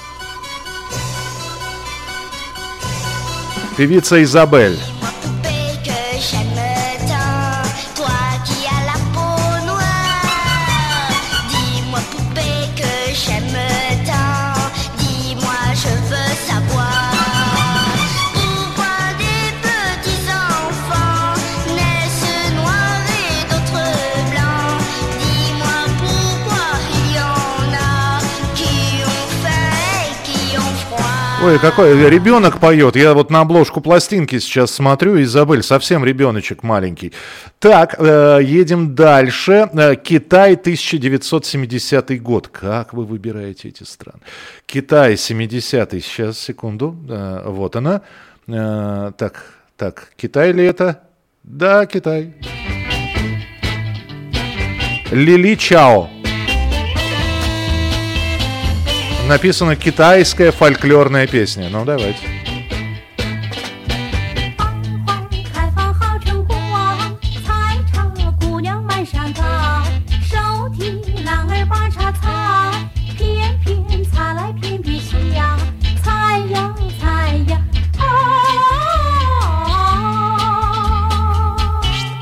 Певица 3.77 4.23
Изабель. 4.23 4.79
Ой, 31.43 31.59
какой 31.59 32.11
ребенок 32.11 32.61
поет. 32.61 32.97
Я 32.97 33.15
вот 33.15 33.31
на 33.31 33.41
обложку 33.41 33.81
пластинки 33.81 34.39
сейчас 34.39 34.73
смотрю, 34.73 35.23
Изабель, 35.23 35.63
совсем 35.63 36.05
ребеночек 36.05 36.63
маленький. 36.63 37.15
Так, 37.59 37.95
э, 37.99 38.41
едем 38.43 38.95
дальше. 38.95 39.71
Э, 39.73 39.97
Китай, 39.97 40.57
1970 40.57 42.23
год. 42.23 42.49
Как 42.49 42.93
вы 42.93 43.07
выбираете 43.07 43.69
эти 43.69 43.85
страны? 43.85 44.21
Китай, 44.67 45.15
70-й. 45.15 46.03
Сейчас, 46.03 46.39
секунду. 46.39 46.95
Э, 47.09 47.45
вот 47.47 47.75
она. 47.75 48.03
Э, 48.47 49.13
так, 49.17 49.43
так, 49.79 50.13
Китай 50.17 50.53
ли 50.53 50.63
это? 50.63 51.01
Да, 51.43 51.87
Китай. 51.87 52.35
Лили 55.11 55.55
Чао. 55.55 56.20
Написана 59.29 59.77
китайская 59.77 60.51
фольклорная 60.53 61.27
песня. 61.27 61.69
Ну, 61.71 61.85
давайте. 61.85 62.19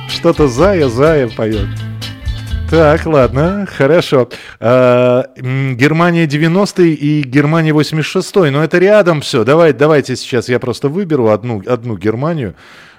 Что-то 0.08 0.48
зая, 0.48 0.88
зая 0.88 1.28
поет. 1.28 1.87
Так, 2.70 3.06
ладно, 3.06 3.66
хорошо. 3.66 4.28
А, 4.60 5.24
Германия 5.36 6.26
90-й 6.26 6.92
и 6.92 7.22
Германия 7.22 7.70
86-й. 7.70 8.50
Но 8.50 8.62
это 8.62 8.76
рядом 8.76 9.22
все. 9.22 9.42
Давай, 9.44 9.72
давайте 9.72 10.16
сейчас 10.16 10.50
я 10.50 10.58
просто 10.58 10.90
выберу 10.90 11.28
одну, 11.28 11.62
одну 11.66 11.96
Германию. 11.96 12.54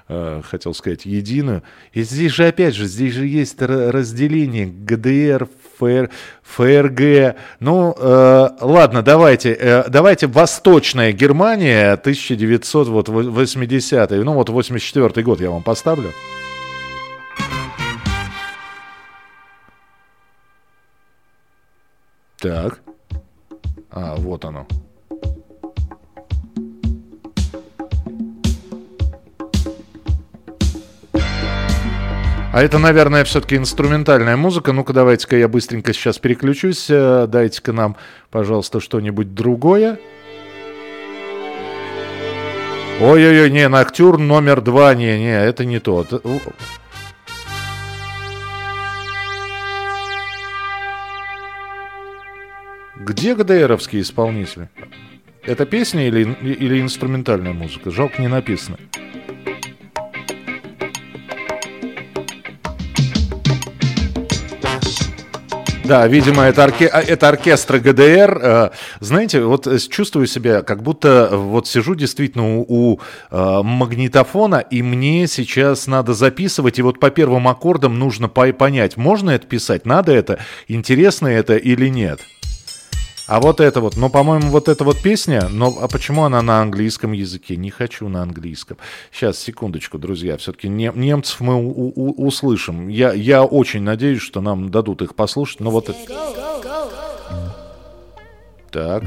А, 0.08 0.42
хотел 0.42 0.74
сказать, 0.74 1.06
единую. 1.06 1.62
И 1.94 2.02
здесь 2.02 2.32
же, 2.32 2.48
опять 2.48 2.74
же, 2.74 2.86
здесь 2.86 3.14
же 3.14 3.28
есть 3.28 3.62
разделение 3.62 4.66
ГДР, 4.66 5.48
ФР, 5.78 6.10
ФРГ. 6.42 7.36
Ну, 7.60 7.96
э, 7.96 8.50
ладно, 8.62 9.04
давайте, 9.04 9.52
э, 9.52 9.84
давайте 9.88 10.26
Восточная 10.26 11.12
Германия 11.12 11.94
1980 11.94 14.12
ну 14.12 14.34
вот 14.34 14.50
84 14.50 15.24
год 15.24 15.42
я 15.42 15.52
вам 15.52 15.62
поставлю. 15.62 16.12
Так. 22.40 22.80
А, 23.92 24.16
вот 24.16 24.46
оно. 24.46 24.66
А 32.52 32.64
это, 32.64 32.80
наверное, 32.80 33.24
все-таки 33.26 33.58
инструментальная 33.58 34.36
музыка. 34.36 34.74
Ну-ка, 34.74 34.92
давайте-ка 34.92 35.38
я 35.38 35.48
быстренько 35.48 35.94
сейчас 35.94 36.18
переключусь. 36.18 36.88
Э, 36.90 37.28
дайте-ка 37.28 37.74
нам, 37.74 37.96
пожалуйста, 38.32 38.80
что-нибудь 38.80 39.36
другое. 39.36 40.00
Ой-ой-ой, 43.02 43.52
не, 43.52 43.68
Ноктюр 43.70 44.18
номер 44.18 44.62
два, 44.62 44.96
не, 44.96 45.20
не, 45.20 45.32
это 45.32 45.64
не 45.64 45.80
тот. 45.80 46.26
Где 53.10 53.34
ГДРовские 53.34 54.04
исполнители? 54.04 54.70
Это 55.42 55.66
песня 55.66 56.08
или, 56.08 56.32
или 56.44 56.80
инструментальная 56.80 57.54
музыка? 57.54 57.90
Жалко, 57.90 58.22
не 58.22 58.28
написано. 58.28 58.78
Да, 65.86 66.06
видимо, 66.06 66.44
это, 66.44 66.64
орке... 66.64 66.86
А, 66.86 67.02
это 67.02 67.30
оркестр 67.30 67.80
ГДР. 67.80 68.40
Э, 68.44 68.70
знаете, 69.00 69.42
вот 69.42 69.68
чувствую 69.90 70.28
себя, 70.28 70.62
как 70.62 70.84
будто 70.84 71.30
вот 71.32 71.68
сижу 71.68 71.96
действительно 71.96 72.60
у, 72.60 72.66
у 72.68 73.00
э, 73.32 73.62
магнитофона, 73.64 74.58
и 74.58 74.84
мне 74.84 75.26
сейчас 75.26 75.88
надо 75.88 76.14
записывать, 76.14 76.78
и 76.78 76.84
вот 76.84 77.00
по 77.00 77.10
первым 77.10 77.48
аккордам 77.48 77.98
нужно 77.98 78.28
понять, 78.30 78.98
можно 78.98 79.32
это 79.32 79.48
писать, 79.48 79.88
надо 79.88 80.12
это, 80.12 80.38
интересно 80.68 81.26
это 81.26 81.56
или 81.56 81.88
нет. 81.88 82.20
А 83.30 83.40
вот 83.40 83.60
это 83.60 83.80
вот, 83.80 83.96
ну, 83.96 84.10
по-моему, 84.10 84.50
вот 84.50 84.68
эта 84.68 84.84
вот 84.84 85.00
песня, 85.04 85.48
но 85.52 85.72
а 85.80 85.88
почему 85.88 86.24
она 86.24 86.42
на 86.42 86.62
английском 86.62 87.12
языке? 87.12 87.58
Не 87.58 87.70
хочу 87.70 88.10
на 88.10 88.24
английском. 88.24 88.78
Сейчас, 89.12 89.38
секундочку, 89.38 90.00
друзья, 90.00 90.36
все-таки 90.38 90.68
не, 90.68 90.92
немцев 90.96 91.40
мы 91.40 91.54
у, 91.54 91.94
у, 91.96 92.26
услышим. 92.26 92.88
Я, 92.88 93.14
я 93.14 93.44
очень 93.44 93.84
надеюсь, 93.84 94.22
что 94.22 94.42
нам 94.42 94.72
дадут 94.72 95.04
их 95.04 95.14
послушать, 95.14 95.60
но 95.60 95.70
вот 95.70 95.90
это... 95.90 96.00
Так. 98.72 99.04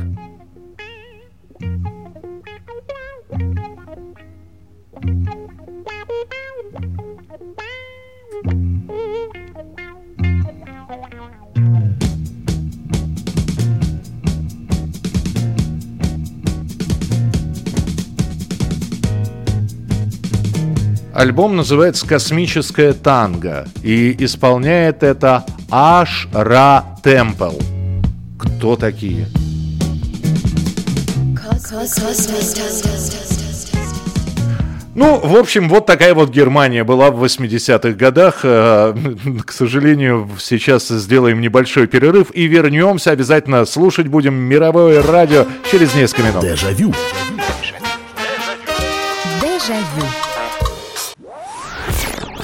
Альбом 21.14 21.57
называется 21.57 22.07
«Космическая 22.07 22.94
танго» 22.94 23.66
и 23.83 24.16
исполняет 24.25 25.03
это 25.03 25.44
Ашра 25.70 26.85
Темпл. 27.03 27.53
Кто 28.38 28.77
такие? 28.77 29.27
Ну, 34.94 35.18
в 35.20 35.37
общем, 35.37 35.68
вот 35.68 35.87
такая 35.87 36.14
вот 36.14 36.31
Германия 36.31 36.85
была 36.85 37.11
в 37.11 37.22
80-х 37.22 37.92
годах. 37.92 38.40
Э, 38.42 38.94
к 39.46 39.53
сожалению, 39.53 40.31
сейчас 40.38 40.88
сделаем 40.88 41.40
небольшой 41.40 41.87
перерыв 41.87 42.29
и 42.35 42.44
вернемся. 42.44 43.11
Обязательно 43.11 43.64
слушать 43.64 44.09
будем 44.09 44.35
мировое 44.35 45.03
радио 45.03 45.46
через 45.70 45.94
несколько 45.94 46.29
минут. 46.29 46.42
Дежавю. 46.42 46.92
Дежавю. 49.40 50.21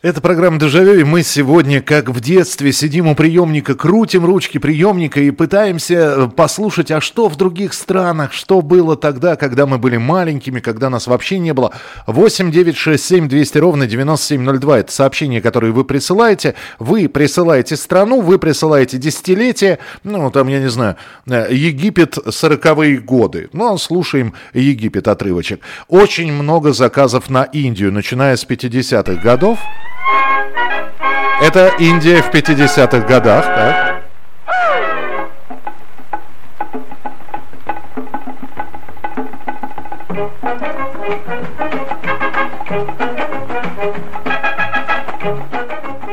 Это 0.00 0.20
программа 0.20 0.60
«Дежавю», 0.60 1.00
и 1.00 1.02
мы 1.02 1.24
сегодня, 1.24 1.82
как 1.82 2.08
в 2.10 2.20
детстве, 2.20 2.72
сидим 2.72 3.08
у 3.08 3.16
приемника, 3.16 3.74
крутим 3.74 4.24
ручки 4.24 4.58
приемника 4.58 5.18
и 5.20 5.32
пытаемся 5.32 5.94
э, 5.94 6.28
послушать, 6.28 6.92
а 6.92 7.00
что 7.00 7.28
в 7.28 7.34
других 7.34 7.74
странах, 7.74 8.32
что 8.32 8.62
было 8.62 8.96
тогда, 8.96 9.34
когда 9.34 9.66
мы 9.66 9.78
были 9.78 9.96
маленькими, 9.96 10.60
когда 10.60 10.88
нас 10.88 11.08
вообще 11.08 11.40
не 11.40 11.52
было. 11.52 11.72
8 12.06 12.52
9 12.52 12.76
6 12.76 13.04
7 13.04 13.28
200 13.28 13.58
ровно 13.58 13.88
9702. 13.88 14.78
Это 14.78 14.92
сообщение, 14.92 15.42
которое 15.42 15.72
вы 15.72 15.84
присылаете. 15.84 16.54
Вы 16.78 17.08
присылаете 17.08 17.74
страну, 17.76 18.20
вы 18.20 18.38
присылаете 18.38 18.98
десятилетие, 18.98 19.80
ну, 20.04 20.30
там, 20.30 20.46
я 20.46 20.60
не 20.60 20.70
знаю, 20.70 20.94
э, 21.26 21.48
Египет 21.50 22.18
40-е 22.18 22.98
годы. 22.98 23.50
Ну, 23.52 23.76
слушаем 23.78 24.34
Египет 24.54 25.08
отрывочек. 25.08 25.60
Очень 25.88 26.32
много 26.32 26.72
заказов 26.72 27.30
на 27.30 27.42
Индию, 27.42 27.92
начиная 27.92 28.36
с 28.36 28.46
50-х 28.46 29.20
годов. 29.20 29.58
Это 31.40 31.68
Индия 31.78 32.20
в 32.20 32.30
50-х 32.30 33.06
годах, 33.06 33.44
так? 33.44 33.88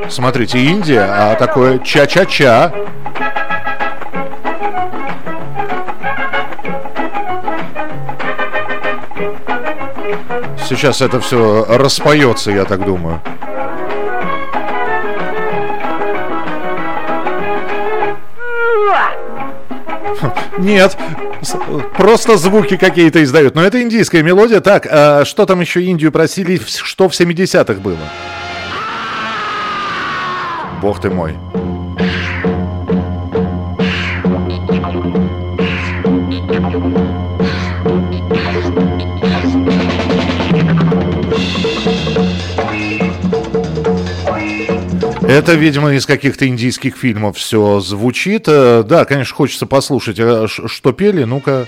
Смотрите, 0.10 0.60
Индия, 0.60 1.04
а 1.10 1.36
такое 1.36 1.80
ча-ча-ча. 1.80 2.72
Сейчас 10.68 11.02
это 11.02 11.20
все 11.20 11.66
распоется, 11.68 12.52
я 12.52 12.64
так 12.64 12.86
думаю. 12.86 13.20
Нет, 20.58 20.98
Просто 21.98 22.38
звуки 22.38 22.78
какие-то 22.78 23.24
издают. 23.24 23.56
Но 23.56 23.64
это 23.64 23.82
индийская 23.82 24.24
мелодия. 24.24 24.62
Так, 24.62 24.88
а 24.90 25.26
что 25.26 25.46
там 25.46 25.62
еще 25.62 25.84
Индию 25.84 26.12
просили? 26.12 26.60
Что 26.66 27.10
в 27.10 27.14
70-х 27.14 27.80
было? 27.82 27.98
Бог 30.82 31.02
ты 31.02 31.10
мой. 31.10 31.36
Это, 45.28 45.54
видимо, 45.54 45.94
из 45.94 46.06
каких-то 46.06 46.48
индийских 46.48 46.96
фильмов 46.98 47.38
все 47.38 47.80
звучит. 47.80 48.46
Э, 48.48 48.84
да, 48.88 49.06
конечно, 49.06 49.36
хочется 49.36 49.66
послушать, 49.66 50.20
а 50.20 50.48
что 50.48 50.92
пели. 50.92 51.24
Ну-ка. 51.24 51.68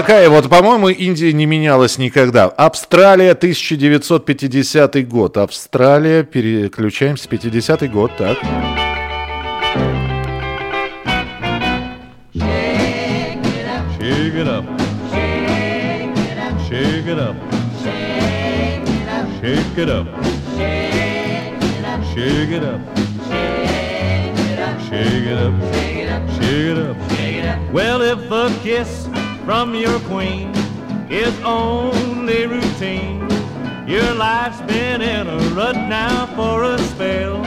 Такая 0.00 0.30
вот, 0.30 0.48
по-моему, 0.48 0.88
Индия 0.88 1.30
не 1.34 1.44
менялась 1.44 1.98
никогда. 1.98 2.46
Австралия, 2.46 3.32
1950 3.32 5.06
год. 5.06 5.36
Австралия, 5.36 6.22
переключаемся, 6.22 7.28
50 7.28 7.90
год, 7.92 8.16
так. 8.16 8.38
Shake 13.98 14.34
it 14.34 14.48
up. 14.48 14.64
Well, 27.72 28.02
if 28.02 28.30
a 28.32 28.50
kiss 28.64 29.09
from 29.50 29.74
your 29.74 29.98
queen 30.08 30.52
is 31.10 31.34
only 31.44 32.46
routine, 32.46 33.18
your 33.84 34.14
life's 34.14 34.60
been 34.72 35.02
in 35.02 35.26
a 35.26 35.38
rut 35.56 35.74
now 35.74 36.26
for 36.36 36.62
a 36.62 36.78
spell. 36.78 37.44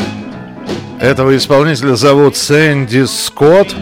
Этого 1.00 1.34
исполнителя 1.38 1.96
зовут 1.96 2.36
Сэнди 2.36 3.06
Скотт. 3.06 3.74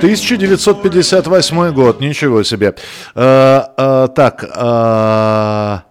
1958 0.00 1.72
год, 1.72 2.00
ничего 2.00 2.42
себе. 2.42 2.74
А, 3.14 3.72
а, 3.76 4.08
так, 4.08 4.44
а, 4.56 5.84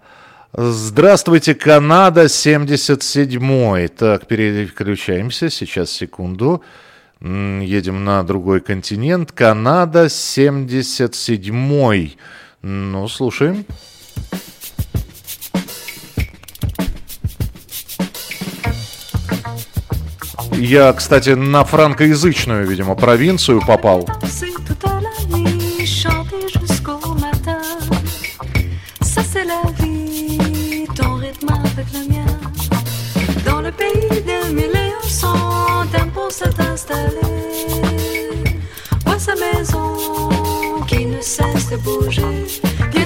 здравствуйте, 0.52 1.54
Канада, 1.54 2.28
77 2.28 3.88
Так, 3.88 4.26
переключаемся, 4.26 5.48
сейчас, 5.48 5.90
секунду. 5.90 6.62
Едем 7.24 8.04
на 8.04 8.24
другой 8.24 8.60
континент. 8.60 9.30
Канада, 9.30 10.06
77-й. 10.06 12.16
Ну, 12.62 13.08
слушаем. 13.08 13.64
Я, 20.54 20.92
кстати, 20.92 21.30
на 21.30 21.64
франкоязычную, 21.64 22.66
видимо, 22.66 22.96
провинцию 22.96 23.62
попал. 23.64 24.08
S'est 36.82 36.94
installé. 36.94 37.20
Vois 39.04 39.18
sa 39.18 39.34
maison 39.34 39.98
qui 40.86 41.06
ne 41.06 41.20
cesse 41.20 41.70
de 41.70 41.76
bouger, 41.76 42.22
qui 42.90 43.02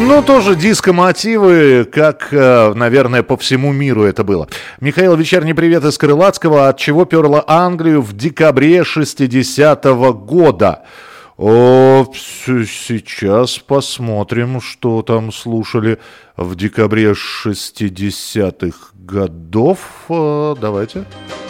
Ну, 0.00 0.22
тоже 0.22 0.54
диско-мотивы, 0.54 1.84
как, 1.84 2.28
э, 2.30 2.72
наверное, 2.74 3.22
по 3.22 3.36
всему 3.36 3.72
миру 3.72 4.04
это 4.04 4.22
было. 4.22 4.48
Михаил, 4.80 5.16
вечерний 5.16 5.54
привет 5.54 5.84
из 5.84 5.98
Крылатского. 5.98 6.68
От 6.68 6.78
чего 6.78 7.04
перла 7.04 7.44
Англию 7.46 8.00
в 8.00 8.12
декабре 8.12 8.84
60-го 8.84 10.14
года? 10.14 10.84
О, 11.36 12.06
сейчас 12.14 13.58
посмотрим, 13.58 14.60
что 14.60 15.02
там 15.02 15.32
слушали 15.32 15.98
в 16.36 16.54
декабре 16.54 17.12
60-х 17.12 18.78
годов. 18.94 19.78
Э, 20.08 20.54
давайте. 20.60 21.04
Давайте. 21.04 21.47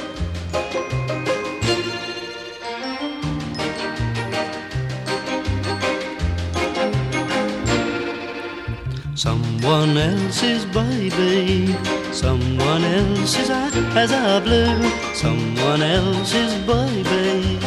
Someone 9.18 9.96
else's 9.98 10.64
baby, 10.66 11.74
someone 12.12 12.85
else's 12.85 13.50
eyes 13.50 14.12
are 14.12 14.40
blue, 14.40 14.88
someone 15.12 15.83
else's 15.83 16.54
baby, 16.64 17.59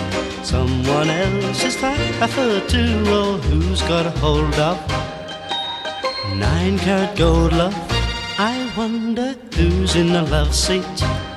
someone 0.46 1.10
else's 1.10 1.76
life 1.84 2.70
too. 2.70 3.04
Oh, 3.08 3.38
who's 3.50 3.82
got 3.82 4.06
a 4.06 4.12
hold 4.12 4.54
of 4.54 4.78
nine 6.38 6.80
carat 6.80 7.18
gold 7.18 7.52
love? 7.52 7.76
I 8.40 8.72
wonder 8.78 9.36
who's 9.54 9.98
in 9.98 10.14
the 10.14 10.22
love 10.22 10.56
seat. 10.56 11.31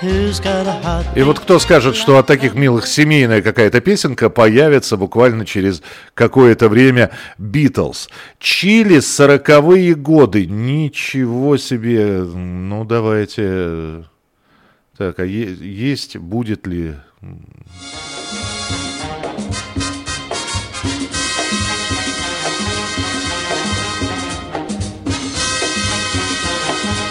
И 0.00 1.22
вот 1.22 1.40
кто 1.40 1.58
скажет, 1.58 1.96
что 1.96 2.18
от 2.18 2.26
таких 2.26 2.54
милых 2.54 2.86
семейная 2.86 3.42
какая-то 3.42 3.80
песенка 3.80 4.30
появится 4.30 4.96
буквально 4.96 5.44
через 5.44 5.82
какое-то 6.14 6.68
время 6.68 7.10
Битлз. 7.38 8.08
Чили, 8.38 9.00
сороковые 9.00 9.96
годы. 9.96 10.46
Ничего 10.46 11.56
себе. 11.56 12.22
Ну, 12.22 12.84
давайте. 12.84 14.04
Так, 14.96 15.18
а 15.18 15.24
есть, 15.24 16.16
будет 16.16 16.66
ли... 16.68 16.94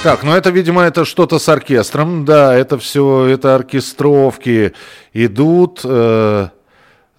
Так, 0.07 0.23
ну 0.23 0.33
это, 0.33 0.51
видимо, 0.51 0.83
это 0.83 1.03
что-то 1.03 1.37
с 1.37 1.49
оркестром. 1.49 2.23
Да, 2.23 2.55
это 2.55 2.77
все, 2.77 3.25
это 3.25 3.55
оркестровки 3.55 4.71
идут. 5.11 5.81
Э, 5.83 6.47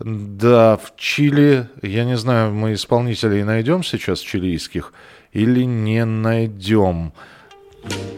да, 0.00 0.78
в 0.78 0.96
Чили, 0.96 1.68
я 1.82 2.06
не 2.06 2.16
знаю, 2.16 2.54
мы 2.54 2.72
исполнителей 2.72 3.44
найдем 3.44 3.84
сейчас 3.84 4.20
чилийских 4.20 4.94
или 5.34 5.64
не 5.64 6.06
найдем. 6.06 7.12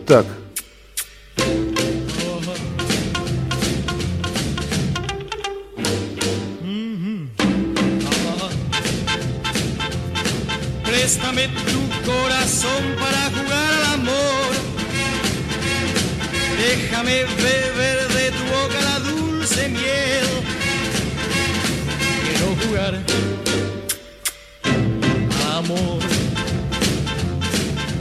Так. 0.06 0.24
Préstame 10.84 11.48
tu 11.66 11.80
corazón 12.06 12.82
para 13.00 13.30
jugar. 13.34 13.69
Déjame 16.60 17.24
beber 17.38 17.98
de 18.14 18.24
tu 18.36 18.44
boca 18.52 18.80
la 18.88 18.96
dulce 19.00 19.64
miel. 19.68 20.28
Quiero 22.22 22.48
jugar 22.60 22.92
amor. 25.56 26.00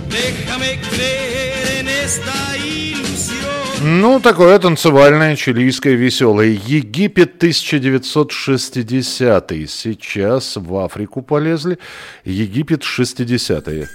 Déjame 0.09 0.69
creer 0.89 1.67
en 1.79 1.87
esta 1.87 2.39
ilusión. 2.57 4.01
Ну, 4.01 4.19
такое 4.19 4.59
танцевальное, 4.59 5.37
чилийское, 5.37 5.95
веселое. 5.95 6.59
Египет 6.67 7.37
1960 7.37 9.51
-й. 9.51 9.67
Сейчас 9.67 10.57
в 10.57 10.75
Африку 10.75 11.21
полезли. 11.21 11.77
Египет 12.25 12.83
60-е. 12.83 13.87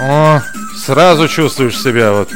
О, 0.00 0.40
сразу 0.76 1.28
чувствуешь 1.28 1.80
себя 1.80 2.12
вот 2.12 2.28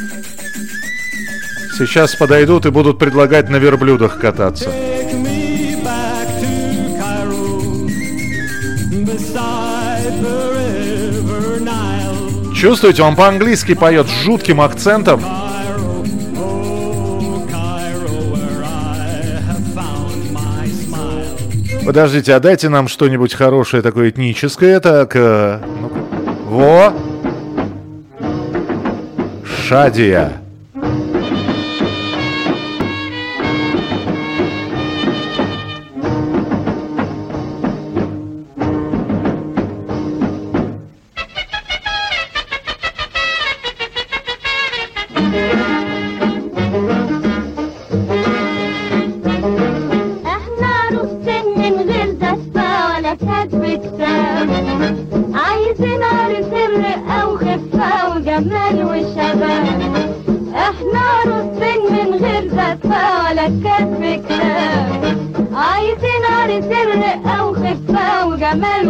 Сейчас 1.77 2.15
подойдут 2.15 2.65
и 2.65 2.71
будут 2.71 2.99
предлагать 2.99 3.49
на 3.49 3.57
верблюдах 3.57 4.19
кататься. 4.19 4.71
Чувствуете, 12.55 13.03
он 13.03 13.15
по-английски 13.15 13.73
поет 13.73 14.07
с 14.07 14.23
жутким 14.23 14.61
акцентом. 14.61 15.21
Oh. 15.21 15.43
Подождите, 21.85 22.33
а 22.33 22.39
дайте 22.39 22.69
нам 22.69 22.87
что-нибудь 22.87 23.33
хорошее 23.33 23.83
такое 23.83 24.09
этническое. 24.09 24.79
Так, 24.79 25.15
э, 25.15 25.59
ну-ка. 25.81 25.99
во. 26.45 26.93
Шадия. 29.67 30.42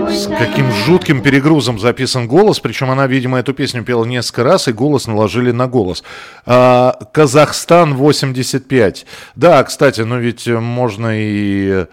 С 0.09 0.27
каким 0.27 0.71
жутким 0.71 1.21
перегрузом 1.21 1.79
записан 1.79 2.27
голос, 2.27 2.59
причем 2.59 2.89
она, 2.89 3.07
видимо, 3.07 3.39
эту 3.39 3.53
песню 3.53 3.83
пела 3.83 4.05
несколько 4.05 4.43
раз, 4.43 4.67
и 4.67 4.71
голос 4.71 5.07
наложили 5.07 5.51
на 5.51 5.67
голос. 5.67 6.03
А, 6.45 6.97
Казахстан 7.11 7.95
85. 7.95 9.05
Да, 9.35 9.63
кстати, 9.63 10.01
ну 10.01 10.19
ведь 10.19 10.47
можно 10.47 11.11
и 11.13 11.85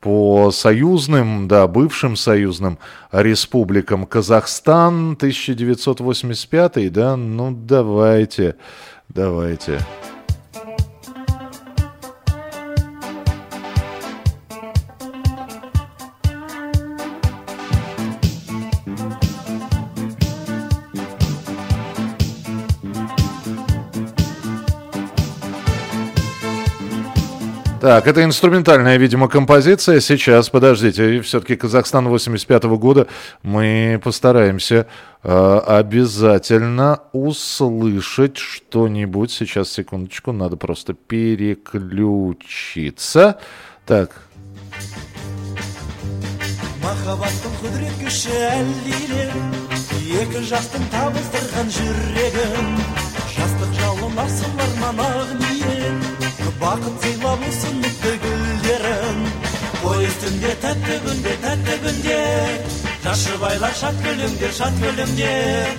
по 0.00 0.50
союзным, 0.52 1.48
да, 1.48 1.66
бывшим 1.66 2.16
союзным 2.16 2.78
республикам. 3.12 4.06
Казахстан 4.06 5.12
1985, 5.12 6.92
да, 6.92 7.16
ну 7.16 7.50
давайте, 7.50 8.56
давайте. 9.08 9.78
Давайте. 9.78 10.15
Так, 27.85 28.07
это 28.07 28.23
инструментальная, 28.23 28.97
видимо, 28.97 29.27
композиция. 29.27 29.99
Сейчас, 30.01 30.49
подождите, 30.49 31.21
все-таки 31.21 31.55
Казахстан 31.55 32.09
85 32.09 32.63
года 32.63 33.07
мы 33.41 33.99
постараемся 34.03 34.85
э, 35.23 35.61
обязательно 35.65 36.99
услышать 37.11 38.37
что-нибудь. 38.37 39.31
Сейчас, 39.31 39.71
секундочку, 39.71 40.31
надо 40.31 40.57
просто 40.57 40.93
переключиться. 40.93 43.39
Так, 43.87 44.11
махаббаттың 46.81 47.53
құдірет 47.61 47.97
күші 48.01 48.33
әлдиле 48.47 49.25
екі 50.21 50.41
жақтың 50.49 50.87
табыстырған 50.93 51.69
жүрегін 51.75 52.71
жастық 53.35 53.75
жалын 53.79 54.19
асыл 54.25 54.63
арман 54.65 55.01
поездінде 60.45 60.51
тәтті 60.61 60.97
күнде 61.01 61.31
тәтті 61.41 61.77
күнде 61.81 62.17
жас 63.01 63.23
жұбайлар 63.25 63.73
шат 63.73 63.95
күлімдер 64.05 64.53
шат 64.53 64.75
күлімдер 64.77 65.71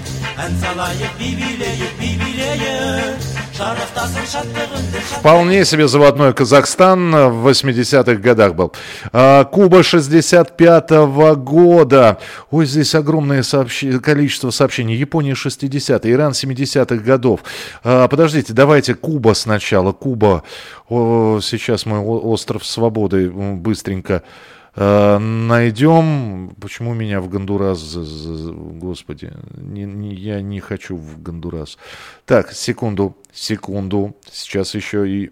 ән 0.43 0.57
салайық 0.65 1.15
би 1.21 1.29
билейік 1.39 1.93
би 2.01 2.11
билейік 2.19 3.29
шарықтасын 3.55 4.27
шаттығыңды 4.33 5.03
шат 5.07 5.21
Вполне 5.21 5.65
себе 5.65 5.87
заводной 5.87 6.33
Казахстан 6.35 7.11
в 7.13 7.47
80-х 7.47 8.15
годах 8.15 8.55
был. 8.57 8.73
А, 9.13 9.45
Куба 9.45 9.81
65-го 9.81 11.37
года. 11.37 12.19
Ой, 12.51 12.65
здесь 12.67 12.95
огромное 12.95 13.43
сообщ- 13.43 14.01
количество 14.01 14.51
сообщений. 14.51 14.97
Япония 14.97 15.35
60-е, 15.35 16.11
Иран 16.11 16.33
70-х 16.33 16.97
годов. 17.05 17.41
А, 17.85 18.09
подождите, 18.09 18.53
давайте 18.55 18.95
Куба 18.95 19.35
сначала. 19.35 19.93
Куба. 19.93 20.43
О, 20.89 21.39
сейчас 21.43 21.85
мы 21.87 21.99
о- 21.99 22.31
остров 22.33 22.65
свободы 22.67 23.27
м, 23.27 23.59
быстренько 23.61 24.15
э, 24.15 24.21
найдем. 24.78 26.56
Почему 26.62 26.94
меня 26.94 27.20
в 27.20 27.30
Гондурас... 27.30 27.96
Господи, 27.96 29.34
не- 29.56 29.86
не- 29.86 30.14
я 30.14 30.42
не 30.42 30.60
хочу 30.60 30.96
в 30.96 31.22
Гондурас. 31.22 31.78
Так, 32.26 32.54
секунду, 32.54 33.18
секунду. 33.34 34.16
Сейчас 34.32 34.76
еще 34.76 35.10
и... 35.10 35.32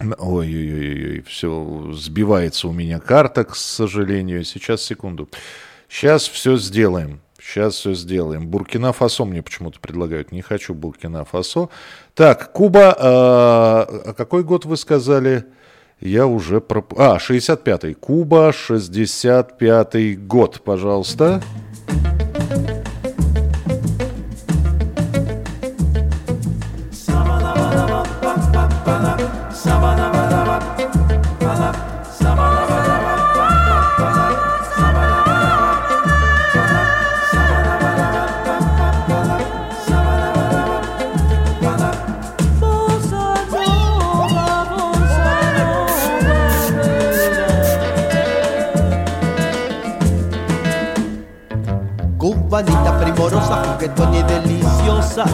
Ой-ой-ой, 0.00 1.22
все, 1.28 1.92
сбивается 1.92 2.66
у 2.66 2.72
меня 2.72 2.98
карта, 2.98 3.44
к 3.44 3.54
сожалению. 3.54 4.44
Сейчас, 4.44 4.82
секунду. 4.82 5.28
Сейчас 5.88 6.26
все 6.26 6.56
сделаем. 6.56 7.20
Сейчас 7.40 7.74
все 7.76 7.94
сделаем. 7.94 8.48
Буркина-Фасо 8.48 9.24
мне 9.24 9.42
почему-то 9.42 9.78
предлагают. 9.78 10.32
Не 10.32 10.42
хочу 10.42 10.74
Буркина-Фасо. 10.74 11.68
Так, 12.14 12.52
Куба, 12.52 12.96
э, 12.98 13.02
а 13.02 14.14
какой 14.16 14.42
год 14.42 14.64
вы 14.64 14.76
сказали? 14.76 15.44
Я 16.04 16.26
уже... 16.26 16.60
Проп... 16.60 16.94
А, 16.98 17.16
65-й. 17.16 17.94
Куба, 17.94 18.50
65-й 18.50 20.16
год, 20.16 20.60
пожалуйста. 20.64 21.24
Cubanita 21.24 21.73
primorosa, 53.54 53.78
juguetona 53.78 54.18
y 54.18 54.22
deliciosa. 54.22 55.24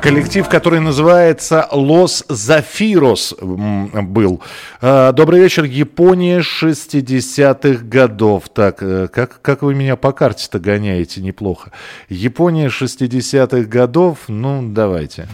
Коллектив, 0.00 0.48
который 0.48 0.80
называется 0.80 1.66
Лос 1.72 2.24
Зафирос 2.28 3.34
м, 3.40 3.90
был. 4.12 4.40
А, 4.80 5.12
Добрый 5.12 5.40
вечер, 5.40 5.64
Япония 5.64 6.38
60-х 6.38 7.84
годов. 7.84 8.44
Так, 8.50 8.82
э, 8.82 9.08
как, 9.08 9.40
как 9.42 9.62
вы 9.62 9.74
меня 9.74 9.96
по 9.96 10.12
карте-то 10.12 10.60
гоняете 10.60 11.20
неплохо. 11.20 11.72
Япония 12.08 12.68
60-х 12.68 13.62
годов, 13.68 14.18
ну, 14.28 14.62
давайте. 14.62 15.26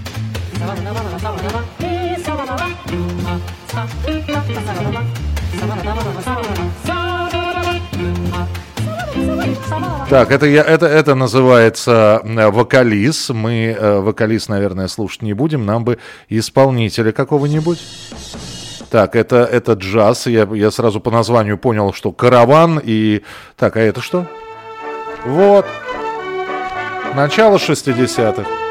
Так, 10.11 10.31
это, 10.33 10.47
я, 10.47 10.63
это, 10.63 10.87
это 10.87 11.15
называется 11.15 12.23
э, 12.25 12.51
вокализ. 12.51 13.29
Мы 13.29 13.77
э, 13.79 13.99
вокализ, 14.01 14.49
наверное, 14.49 14.89
слушать 14.89 15.21
не 15.21 15.35
будем. 15.35 15.67
Нам 15.67 15.85
бы 15.85 15.99
исполнителя 16.31 17.13
какого-нибудь. 17.13 17.79
Так, 18.89 19.17
это, 19.17 19.37
это 19.45 19.75
джаз. 19.75 20.27
Я, 20.27 20.49
я 20.55 20.71
сразу 20.71 21.01
по 21.01 21.11
названию 21.11 21.59
понял, 21.59 21.93
что 21.93 22.11
караван 22.13 22.81
и... 22.83 23.23
Так, 23.57 23.77
а 23.77 23.81
это 23.81 24.01
что? 24.01 24.27
Вот. 25.27 25.67
Начало 27.15 27.57
60-х. 27.57 28.68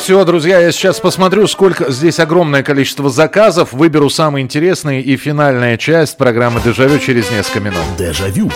Все, 0.00 0.24
друзья, 0.24 0.58
я 0.58 0.72
сейчас 0.72 0.98
посмотрю, 0.98 1.46
сколько 1.46 1.92
здесь 1.92 2.20
огромное 2.20 2.62
количество 2.62 3.10
заказов. 3.10 3.74
Выберу 3.74 4.08
самые 4.08 4.42
интересные 4.42 5.02
и 5.02 5.14
финальная 5.18 5.76
часть 5.76 6.16
программы 6.16 6.62
«Дежавю» 6.64 6.98
через 6.98 7.30
несколько 7.30 7.60
минут. 7.60 7.82
Дежавю. 7.98 8.50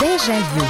Дежавю. 0.00 0.64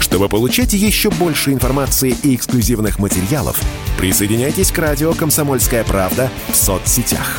Чтобы 0.00 0.30
получать 0.30 0.72
еще 0.72 1.10
больше 1.10 1.52
информации 1.52 2.16
и 2.22 2.36
эксклюзивных 2.36 2.98
материалов, 2.98 3.60
присоединяйтесь 3.98 4.72
к 4.72 4.78
радио 4.78 5.12
«Комсомольская 5.12 5.84
правда» 5.84 6.30
в 6.48 6.56
соцсетях. 6.56 7.38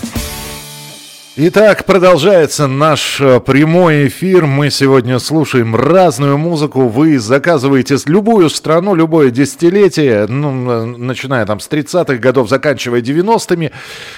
Итак, 1.43 1.85
продолжается 1.85 2.67
наш 2.67 3.19
э, 3.19 3.39
прямой 3.39 4.09
эфир. 4.09 4.45
Мы 4.45 4.69
сегодня 4.69 5.17
слушаем 5.17 5.75
разную 5.75 6.37
музыку. 6.37 6.87
Вы 6.87 7.17
заказываете 7.17 7.97
любую 8.05 8.47
страну, 8.51 8.93
любое 8.93 9.31
десятилетие, 9.31 10.27
ну, 10.27 10.69
э, 10.69 10.85
начиная 10.85 11.43
там 11.47 11.59
с 11.59 11.67
30-х 11.67 12.17
годов, 12.17 12.47
заканчивая 12.47 13.01
90-ми. 13.01 13.71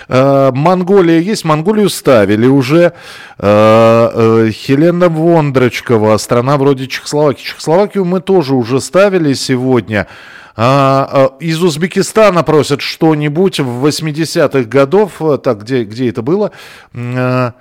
Э, 0.09 0.51
Монголия 0.53 1.19
есть, 1.19 1.45
Монголию 1.45 1.89
ставили 1.89 2.45
уже. 2.45 2.91
Хелена 3.39 5.07
Вондрочкова, 5.07 6.17
страна 6.17 6.57
вроде 6.57 6.87
Чехословакии. 6.87 7.45
Чехословакию 7.45 8.03
мы 8.03 8.19
тоже 8.19 8.53
уже 8.53 8.81
ставили 8.81 9.31
сегодня. 9.31 10.07
А, 10.55 11.09
а, 11.11 11.37
из 11.39 11.61
Узбекистана 11.63 12.43
просят 12.43 12.81
что-нибудь 12.81 13.59
в 13.59 13.85
80-х 13.85 14.63
годов. 14.63 15.21
Так, 15.43 15.63
где, 15.63 15.83
где 15.83 16.09
это 16.09 16.21
было? 16.21 16.51
А, 16.93 17.53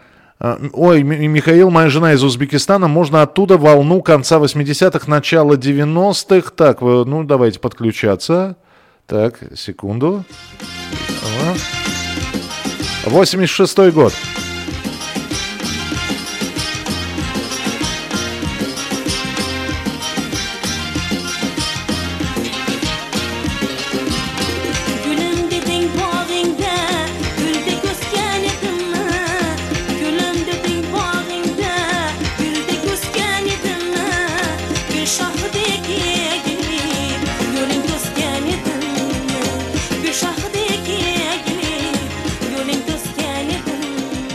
Ой, 0.72 1.04
Михаил, 1.04 1.70
моя 1.70 1.88
жена 1.88 2.14
из 2.14 2.24
Узбекистана, 2.24 2.88
можно 2.88 3.22
оттуда 3.22 3.56
волну 3.56 4.02
конца 4.02 4.38
80-х, 4.38 5.08
начала 5.08 5.54
90-х. 5.54 6.50
Так, 6.56 6.82
э, 6.82 7.04
ну 7.06 7.22
давайте 7.22 7.60
подключаться. 7.60 8.56
Так, 9.06 9.38
секунду. 9.54 10.24
Ага. 11.22 11.58
86-й 13.04 13.92
год. 13.92 14.12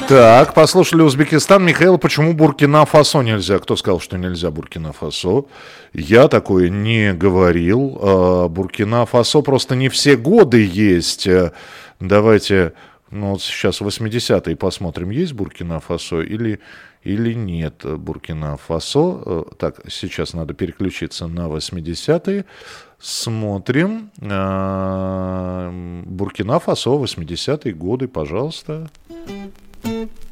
Так, 0.07 0.53
послушали 0.53 1.01
Узбекистан. 1.01 1.65
Михаил, 1.65 1.97
почему 1.97 2.33
Буркина-Фасо 2.33 3.21
нельзя? 3.23 3.59
Кто 3.59 3.75
сказал, 3.75 3.99
что 3.99 4.17
нельзя 4.17 4.51
Буркина-Фасо? 4.51 5.45
Я 5.93 6.29
такое 6.29 6.69
не 6.69 7.13
говорил. 7.13 7.99
А, 8.01 8.47
Буркина-Фасо 8.47 9.41
просто 9.41 9.75
не 9.75 9.89
все 9.89 10.15
годы 10.15 10.65
есть. 10.65 11.27
Э, 11.27 11.51
Давайте, 11.99 12.71
ну 13.11 13.31
вот 13.31 13.41
сейчас 13.41 13.81
80-е 13.81 14.55
посмотрим, 14.55 15.09
есть 15.09 15.33
Буркина-Фасо 15.33 16.21
или, 16.21 16.61
или 17.03 17.33
нет 17.33 17.83
Буркина-Фасо. 17.83 19.23
Э, 19.25 19.43
Так, 19.57 19.81
сейчас 19.89 20.33
надо 20.33 20.53
переключиться 20.53 21.27
на 21.27 21.47
80-е. 21.49 22.45
Смотрим. 22.97 24.09
А, 24.21 25.69
Буркина-Фасо, 26.05 26.91
80-е 26.91 27.73
годы, 27.73 28.07
пожалуйста. 28.07 28.89
Thank 29.87 30.11
you. 30.11 30.26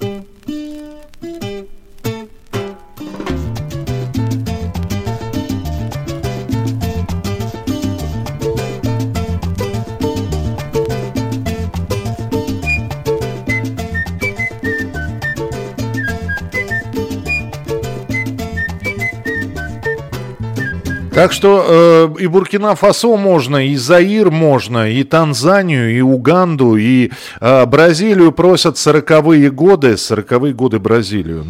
Так 21.15 21.31
что 21.31 22.11
э, 22.17 22.23
и 22.23 22.27
Буркина-Фасо 22.27 23.15
можно, 23.15 23.65
и 23.65 23.77
Заир 23.77 24.31
можно, 24.31 24.91
и 24.91 25.01
Танзанию, 25.05 25.95
и 25.95 26.01
Уганду, 26.01 26.75
и 26.75 27.09
э, 27.39 27.65
Бразилию 27.65 28.33
просят 28.33 28.75
40-е 28.75 29.49
годы, 29.49 29.93
40-е 29.93 30.53
годы 30.53 30.79
Бразилию. 30.79 31.45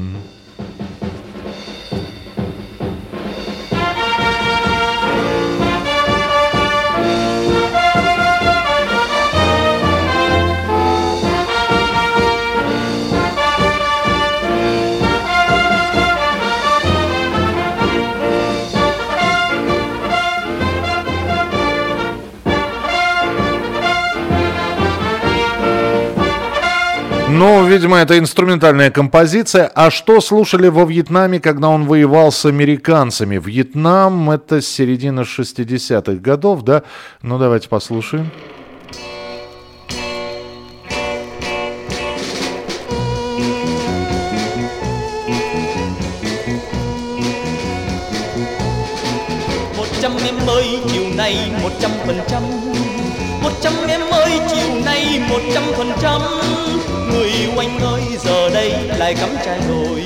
Ну, 27.38 27.66
видимо, 27.66 27.98
это 27.98 28.18
инструментальная 28.18 28.90
композиция. 28.92 29.70
А 29.76 29.92
что 29.92 30.22
слушали 30.22 30.70
во 30.70 30.86
Вьетнаме, 30.86 31.42
когда 31.42 31.68
он 31.68 31.84
воевал 31.84 32.32
с 32.32 32.46
американцами? 32.46 33.38
Вьетнам 33.38 34.32
это 34.32 34.62
середина 34.62 35.22
60-х 35.22 36.14
годов, 36.22 36.64
да? 36.64 36.84
Ну, 37.22 37.38
давайте 37.38 37.68
послушаем. 37.68 38.32
một 51.62 51.72
trăm 51.82 51.92
phần 52.06 52.20
trăm 52.28 52.44
một 53.42 53.52
trăm 53.62 53.74
em 53.88 54.02
ơi 54.12 54.40
chiều 54.50 54.82
nay 54.86 55.22
một 55.30 55.42
trăm 55.54 55.64
phần 55.78 55.92
trăm 56.02 56.22
đây 58.65 58.73
lại 58.99 59.15
cắm 59.15 59.31
trại 59.45 59.59
rồi 59.69 60.05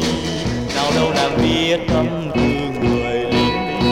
nào 0.77 0.87
đâu 0.97 1.11
nàng 1.17 1.39
biết 1.43 1.79
thăm 1.89 2.07
thương 2.35 2.75
người 2.81 3.19
lính 3.33 3.91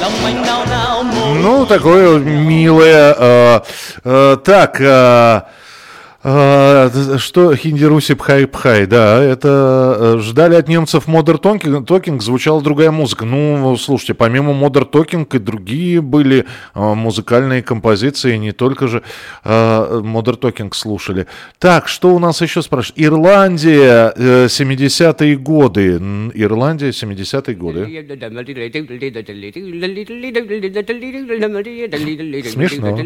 lòng 0.00 0.12
anh 0.24 0.42
nào 0.42 0.66
nào 0.70 1.02
một 1.02 1.34
Ну, 1.44 1.64
такое 1.66 2.18
милое. 2.18 3.14
э, 3.18 3.60
э, 4.04 4.36
так, 4.44 4.80
э, 4.80 4.84
э, 4.84 5.40
что 6.23 7.53
Хинди 7.53 7.83
Руси 7.83 8.13
Пхай 8.13 8.47
Пхай, 8.47 8.85
да, 8.85 9.21
это 9.21 9.97
э, 9.99 10.19
ждали 10.21 10.55
от 10.55 10.69
немцев 10.69 11.05
Talking, 11.05 11.85
Talking, 11.85 12.21
звучала 12.21 12.61
другая 12.61 12.91
музыка. 12.91 13.25
Ну, 13.25 13.75
слушайте, 13.75 14.13
помимо 14.13 14.53
Modern 14.53 14.89
Talking 14.89 15.27
и 15.35 15.39
другие 15.39 16.01
были 16.01 16.45
э, 16.75 16.93
музыкальные 16.93 17.61
композиции, 17.61 18.37
не 18.37 18.53
только 18.53 18.87
же 18.87 19.03
э, 19.43 19.49
Modern 19.49 20.39
Talking 20.39 20.73
слушали. 20.73 21.27
Так, 21.59 21.89
что 21.89 22.15
у 22.15 22.19
нас 22.19 22.39
еще 22.39 22.61
спрашивают? 22.61 23.05
Ирландия, 23.05 24.13
э, 24.15 24.45
70-е 24.45 25.35
годы. 25.35 25.95
Ирландия, 26.33 26.89
70-е 26.89 27.55
годы. 27.55 27.81
Смешно. 32.49 32.97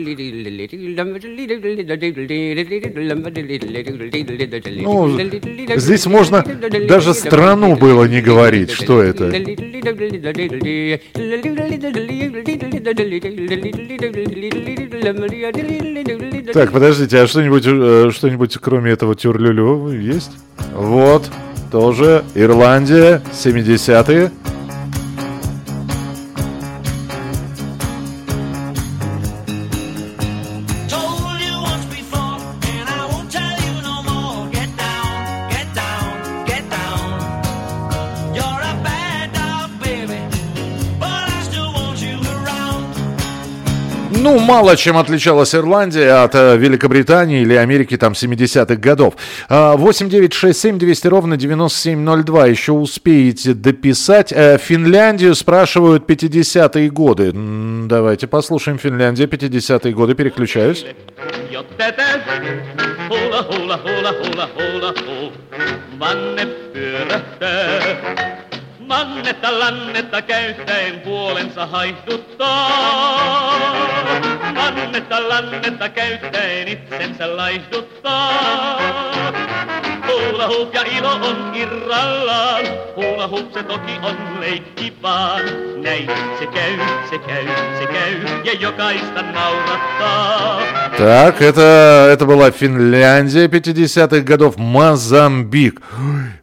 Ну, 4.83 5.19
здесь 5.75 6.05
можно 6.05 6.43
даже 6.87 7.13
страну 7.13 7.75
было 7.75 8.05
не 8.05 8.21
говорить, 8.21 8.71
что 8.71 9.01
это. 9.01 9.31
Так, 16.53 16.71
подождите, 16.71 17.19
а 17.19 17.27
что-нибудь, 17.27 17.63
э, 17.65 18.11
что-нибудь 18.11 18.57
кроме 18.57 18.91
этого 18.91 19.15
тюрлюлю 19.15 19.89
есть? 19.91 20.31
Вот, 20.73 21.29
тоже 21.71 22.23
Ирландия, 22.35 23.21
70-е. 23.33 24.31
Мало 44.47 44.77
чем 44.77 44.97
отличалась 44.97 45.53
Ирландия 45.53 46.23
от 46.23 46.33
э, 46.33 46.57
Великобритании 46.57 47.41
или 47.41 47.53
Америки 47.53 47.97
там 47.97 48.13
70-х 48.13 48.75
годов. 48.75 49.15
А, 49.49 49.75
8 49.75 50.09
9 50.09 50.33
6 50.33 50.59
7 50.59 50.79
200 50.79 51.07
ровно 51.07 51.37
9702. 51.37 52.47
Еще 52.47 52.71
успеете 52.71 53.53
дописать. 53.53 54.31
Э, 54.31 54.57
Финляндию 54.57 55.35
спрашивают 55.35 56.09
50-е 56.09 56.89
годы. 56.89 57.31
Давайте 57.33 58.27
послушаем 58.27 58.79
Финляндия 58.79 59.25
50-е 59.25 59.93
годы. 59.93 60.15
Переключаюсь. 60.15 60.85
Mannetta 68.97 69.59
lannetta 69.59 70.21
käyttäen 70.21 70.99
puolensa 71.01 71.65
haihduttaa. 71.65 73.59
Mannetta 74.53 75.29
lannetta 75.29 75.89
käyttäen 75.89 76.67
itsensä 76.67 77.37
laihduttaa. 77.37 78.77
Hula 80.07 80.47
hoop 80.47 80.73
ja 80.73 80.83
ilo 80.97 81.09
on 81.29 81.55
irrallaan, 81.55 82.65
hula 82.95 83.27
hoop 83.27 83.53
se 83.53 83.63
toki 83.63 83.95
on 84.03 84.15
leikki 84.41 84.93
vaan. 85.03 85.45
Näin 85.83 86.09
se 86.39 86.45
käy, 86.45 86.73
se 87.09 87.17
käy, 87.17 87.45
se 87.79 87.85
käy 87.85 88.13
ja 88.43 88.53
jokaista 88.59 89.21
naurattaa. 89.21 90.61
Так, 90.97 91.41
это, 91.41 92.09
это 92.11 92.25
была 92.25 92.49
Финляндия 92.51 93.47
50-х 93.47 94.21
годов. 94.21 94.57
Мозамбик. 94.57 95.81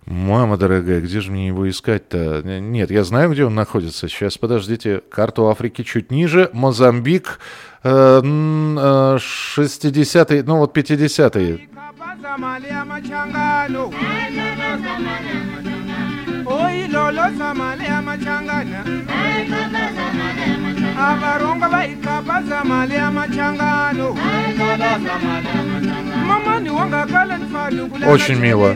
Мама 0.06 0.56
дорогая, 0.56 1.00
где 1.00 1.20
же 1.20 1.32
мне 1.32 1.48
его 1.48 1.68
искать-то? 1.68 2.42
Нет, 2.44 2.90
я 2.90 3.04
знаю, 3.04 3.30
где 3.30 3.44
он 3.44 3.54
находится. 3.54 4.08
Сейчас, 4.08 4.38
подождите, 4.38 5.00
карту 5.10 5.48
Африки 5.48 5.82
чуть 5.82 6.10
ниже. 6.10 6.50
Мозамбик, 6.52 7.40
э, 7.82 8.20
м, 8.22 8.78
э, 8.78 9.18
60-е, 9.18 10.42
ну 10.44 10.58
вот 10.58 10.76
50-е. 10.76 11.68
Somalia 12.24 12.84
machangano 12.86 13.92
Oi 16.46 16.88
lolo 16.88 17.26
Somalia 17.38 18.00
machangana 18.00 18.80
Avaronga 20.96 21.68
vaikapa 21.68 22.42
Somalia 22.48 23.10
machangano 23.10 24.16
Mama 26.26 26.60
ni 26.60 26.70
wanga 26.70 27.06
kala 27.06 27.38
kule 27.90 28.06
Очень 28.06 28.38
мило. 28.40 28.74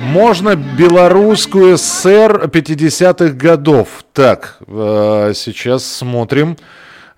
Можно 0.00 0.56
белорусскую 0.56 1.76
ССР 1.76 2.46
50-х 2.46 3.34
годов. 3.34 3.88
Так, 4.14 4.56
э, 4.66 5.32
сейчас 5.34 5.84
смотрим. 5.84 6.56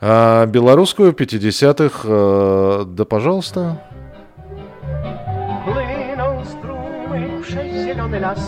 Э, 0.01 0.47
белорусскую 0.47 1.13
50-х. 1.13 2.01
э, 2.05 2.85
да, 2.89 3.05
пожалуйста. 3.05 3.81
Las, 8.21 8.39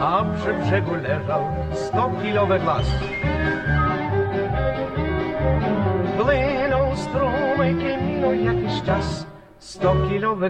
a 0.00 0.24
przy 0.36 0.54
brzegu 0.54 0.94
leżał 0.94 1.42
stokilowy 1.72 2.58
las. 2.58 2.86
Płynął 6.18 6.96
strumyk 6.96 7.76
i 7.80 8.04
minął 8.04 8.34
jakiś 8.34 8.82
czas. 8.82 9.26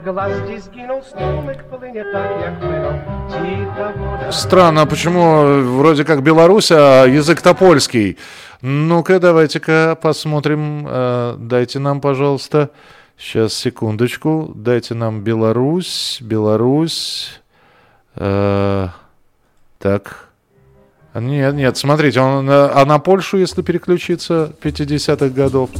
Glas, 0.04 0.32
gdzie 0.44 0.60
zginął 0.60 1.02
strumyk, 1.02 1.64
płynie 1.64 2.04
tak 2.12 2.30
jak 2.40 2.58
płynął. 2.58 2.92
Cicha 3.28 3.92
woda. 3.92 4.32
Странно, 4.32 4.82
а 4.82 4.86
почему 4.86 5.44
вроде 5.78 6.04
как 6.04 6.22
Беларусь, 6.22 6.72
а 6.72 7.06
язык-то 7.06 7.54
польский? 7.54 8.16
Ну-ка, 8.62 9.20
давайте-ка 9.20 9.96
посмотрим. 10.00 10.86
Э, 10.88 11.36
Дайте 11.38 11.78
нам, 11.78 12.00
пожалуйста, 12.00 12.68
сейчас, 13.18 13.54
секундочку. 13.54 14.52
Дайте 14.54 14.94
нам 14.94 15.20
Беларусь, 15.22 16.18
Беларусь. 16.20 17.43
Э, 18.16 18.88
Так. 19.78 20.28
Нет, 21.14 21.54
нет, 21.54 21.76
смотрите, 21.76 22.20
он, 22.20 22.48
э, 22.50 22.52
а 22.74 22.84
на 22.84 22.98
Польшу, 22.98 23.36
если 23.36 23.62
переключиться 23.62 24.52
50-х 24.60 25.28
годов? 25.28 25.70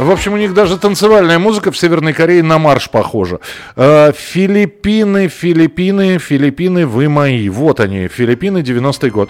В 0.08 0.12
общем, 0.12 0.32
у 0.32 0.38
них 0.38 0.54
даже 0.54 0.78
танцевальная 0.78 1.38
музыка 1.38 1.70
в 1.70 1.78
Северной 1.78 2.14
Корее 2.14 2.42
на 2.42 2.58
марш 2.60 2.90
похожа. 2.90 3.42
Э, 3.76 4.14
Филиппины, 4.16 5.28
Филиппины, 5.28 6.18
Филиппины, 6.18 6.88
вы 6.88 7.10
мои. 7.10 7.50
Вот 7.50 7.82
они, 7.82 8.08
Филиппины, 8.08 8.60
90-й 8.60 9.10
год. 9.10 9.30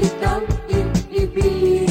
Kitang 0.00 0.46
iibigin 1.12 1.84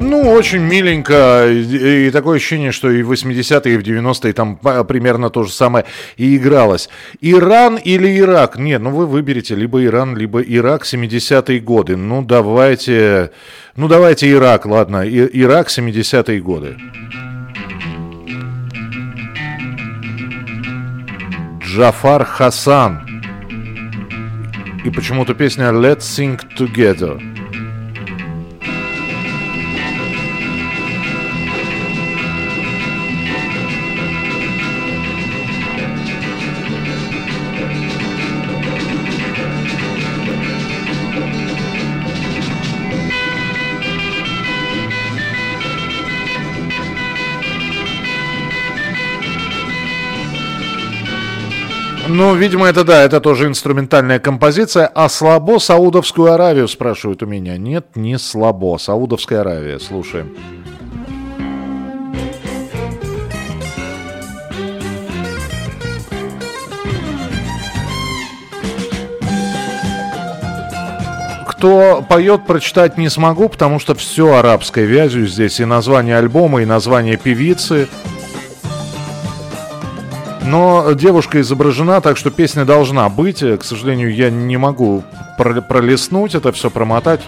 Ну, 0.00 0.30
очень 0.30 0.60
миленько. 0.60 1.48
И, 1.50 2.10
такое 2.10 2.36
ощущение, 2.36 2.72
что 2.72 2.90
и 2.90 3.02
в 3.02 3.10
80-е, 3.10 3.74
и 3.74 3.76
в 3.78 3.82
90-е 3.82 4.32
там 4.32 4.56
примерно 4.56 5.30
то 5.30 5.44
же 5.44 5.52
самое 5.52 5.86
и 6.16 6.36
игралось. 6.36 6.88
Иран 7.20 7.76
или 7.76 8.18
Ирак? 8.20 8.58
Нет, 8.58 8.82
ну 8.82 8.90
вы 8.90 9.06
выберете 9.06 9.54
либо 9.54 9.82
Иран, 9.84 10.16
либо 10.16 10.40
Ирак 10.40 10.84
70-е 10.84 11.58
годы. 11.60 11.96
Ну, 11.96 12.22
давайте... 12.22 13.30
Ну, 13.76 13.88
давайте 13.88 14.30
Ирак, 14.30 14.66
ладно. 14.66 15.04
И- 15.04 15.42
Ирак 15.42 15.68
70-е 15.68 16.40
годы. 16.40 16.76
Джафар 21.74 22.24
Хасан. 22.24 23.00
И 24.84 24.90
почему-то 24.90 25.34
песня 25.34 25.70
Let's 25.72 26.02
Sing 26.02 26.40
Together. 26.56 27.33
Ну, 52.16 52.32
видимо, 52.36 52.68
это 52.68 52.84
да, 52.84 53.02
это 53.02 53.20
тоже 53.20 53.48
инструментальная 53.48 54.20
композиция. 54.20 54.86
А 54.86 55.08
слабо 55.08 55.58
Саудовскую 55.58 56.32
Аравию 56.32 56.68
спрашивают 56.68 57.24
у 57.24 57.26
меня. 57.26 57.56
Нет, 57.56 57.86
не 57.96 58.20
слабо. 58.20 58.78
Саудовская 58.78 59.40
Аравия. 59.40 59.80
Слушаем. 59.80 60.32
Кто 71.48 72.04
поет, 72.08 72.46
прочитать 72.46 72.96
не 72.96 73.08
смогу, 73.08 73.48
потому 73.48 73.80
что 73.80 73.96
все 73.96 74.34
арабской 74.34 74.84
вязью 74.84 75.26
здесь. 75.26 75.58
И 75.58 75.64
название 75.64 76.18
альбома, 76.18 76.62
и 76.62 76.64
название 76.64 77.16
певицы. 77.16 77.88
Но 80.44 80.92
девушка 80.92 81.40
изображена, 81.40 82.00
так 82.00 82.16
что 82.16 82.30
песня 82.30 82.64
должна 82.64 83.08
быть. 83.08 83.40
К 83.40 83.62
сожалению, 83.62 84.14
я 84.14 84.30
не 84.30 84.56
могу 84.56 85.02
про- 85.38 85.62
пролистнуть 85.62 86.34
это 86.34 86.52
все, 86.52 86.70
промотать. 86.70 87.20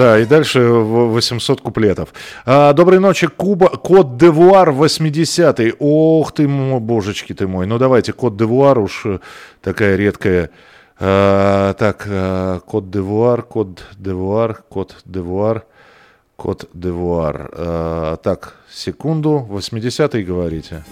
Да, 0.00 0.18
и 0.18 0.24
дальше 0.24 0.60
в- 0.60 1.08
800 1.12 1.60
куплетов. 1.60 2.14
А, 2.46 2.72
доброй 2.72 3.00
ночи, 3.00 3.26
Куба. 3.26 3.68
Кот 3.68 4.16
Девуар 4.16 4.70
80-й. 4.70 5.74
Ох 5.78 6.32
ты, 6.32 6.48
божечки 6.48 7.34
ты 7.34 7.46
мой. 7.46 7.66
Ну 7.66 7.76
давайте, 7.76 8.14
Кот 8.14 8.34
Девуар 8.34 8.78
уж 8.78 9.02
э, 9.04 9.18
такая 9.60 9.96
редкая. 9.96 10.48
А, 10.98 11.74
так, 11.74 12.06
а, 12.08 12.60
Кот 12.60 12.90
Девуар, 12.90 13.42
Кот 13.42 13.84
Девуар, 13.98 14.62
Кот 14.70 14.96
Девуар, 15.04 15.64
Кот 16.36 16.70
Девуар. 16.72 17.50
А, 17.52 18.16
так, 18.16 18.54
секунду. 18.72 19.46
80-й 19.50 20.22
говорите. 20.22 20.82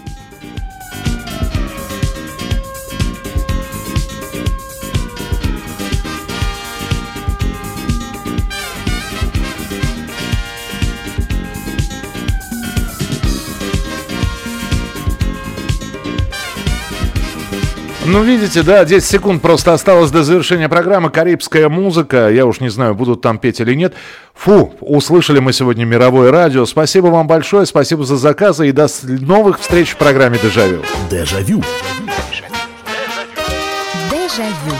Ну, 18.10 18.22
видите, 18.22 18.62
да, 18.62 18.86
10 18.86 19.06
секунд 19.06 19.42
просто 19.42 19.74
осталось 19.74 20.10
до 20.10 20.22
завершения 20.22 20.70
программы. 20.70 21.10
Карибская 21.10 21.68
музыка. 21.68 22.30
Я 22.30 22.46
уж 22.46 22.58
не 22.60 22.70
знаю, 22.70 22.94
будут 22.94 23.20
там 23.20 23.38
петь 23.38 23.60
или 23.60 23.74
нет. 23.74 23.92
Фу, 24.34 24.72
услышали 24.80 25.40
мы 25.40 25.52
сегодня 25.52 25.84
мировое 25.84 26.30
радио. 26.30 26.64
Спасибо 26.64 27.08
вам 27.08 27.26
большое, 27.26 27.66
спасибо 27.66 28.04
за 28.04 28.16
заказы 28.16 28.66
и 28.68 28.72
до 28.72 28.86
новых 29.02 29.60
встреч 29.60 29.90
в 29.90 29.96
программе 29.96 30.38
«Дежавю». 30.42 30.82
Дежавю. 31.10 31.62
Дежавю. 34.10 34.77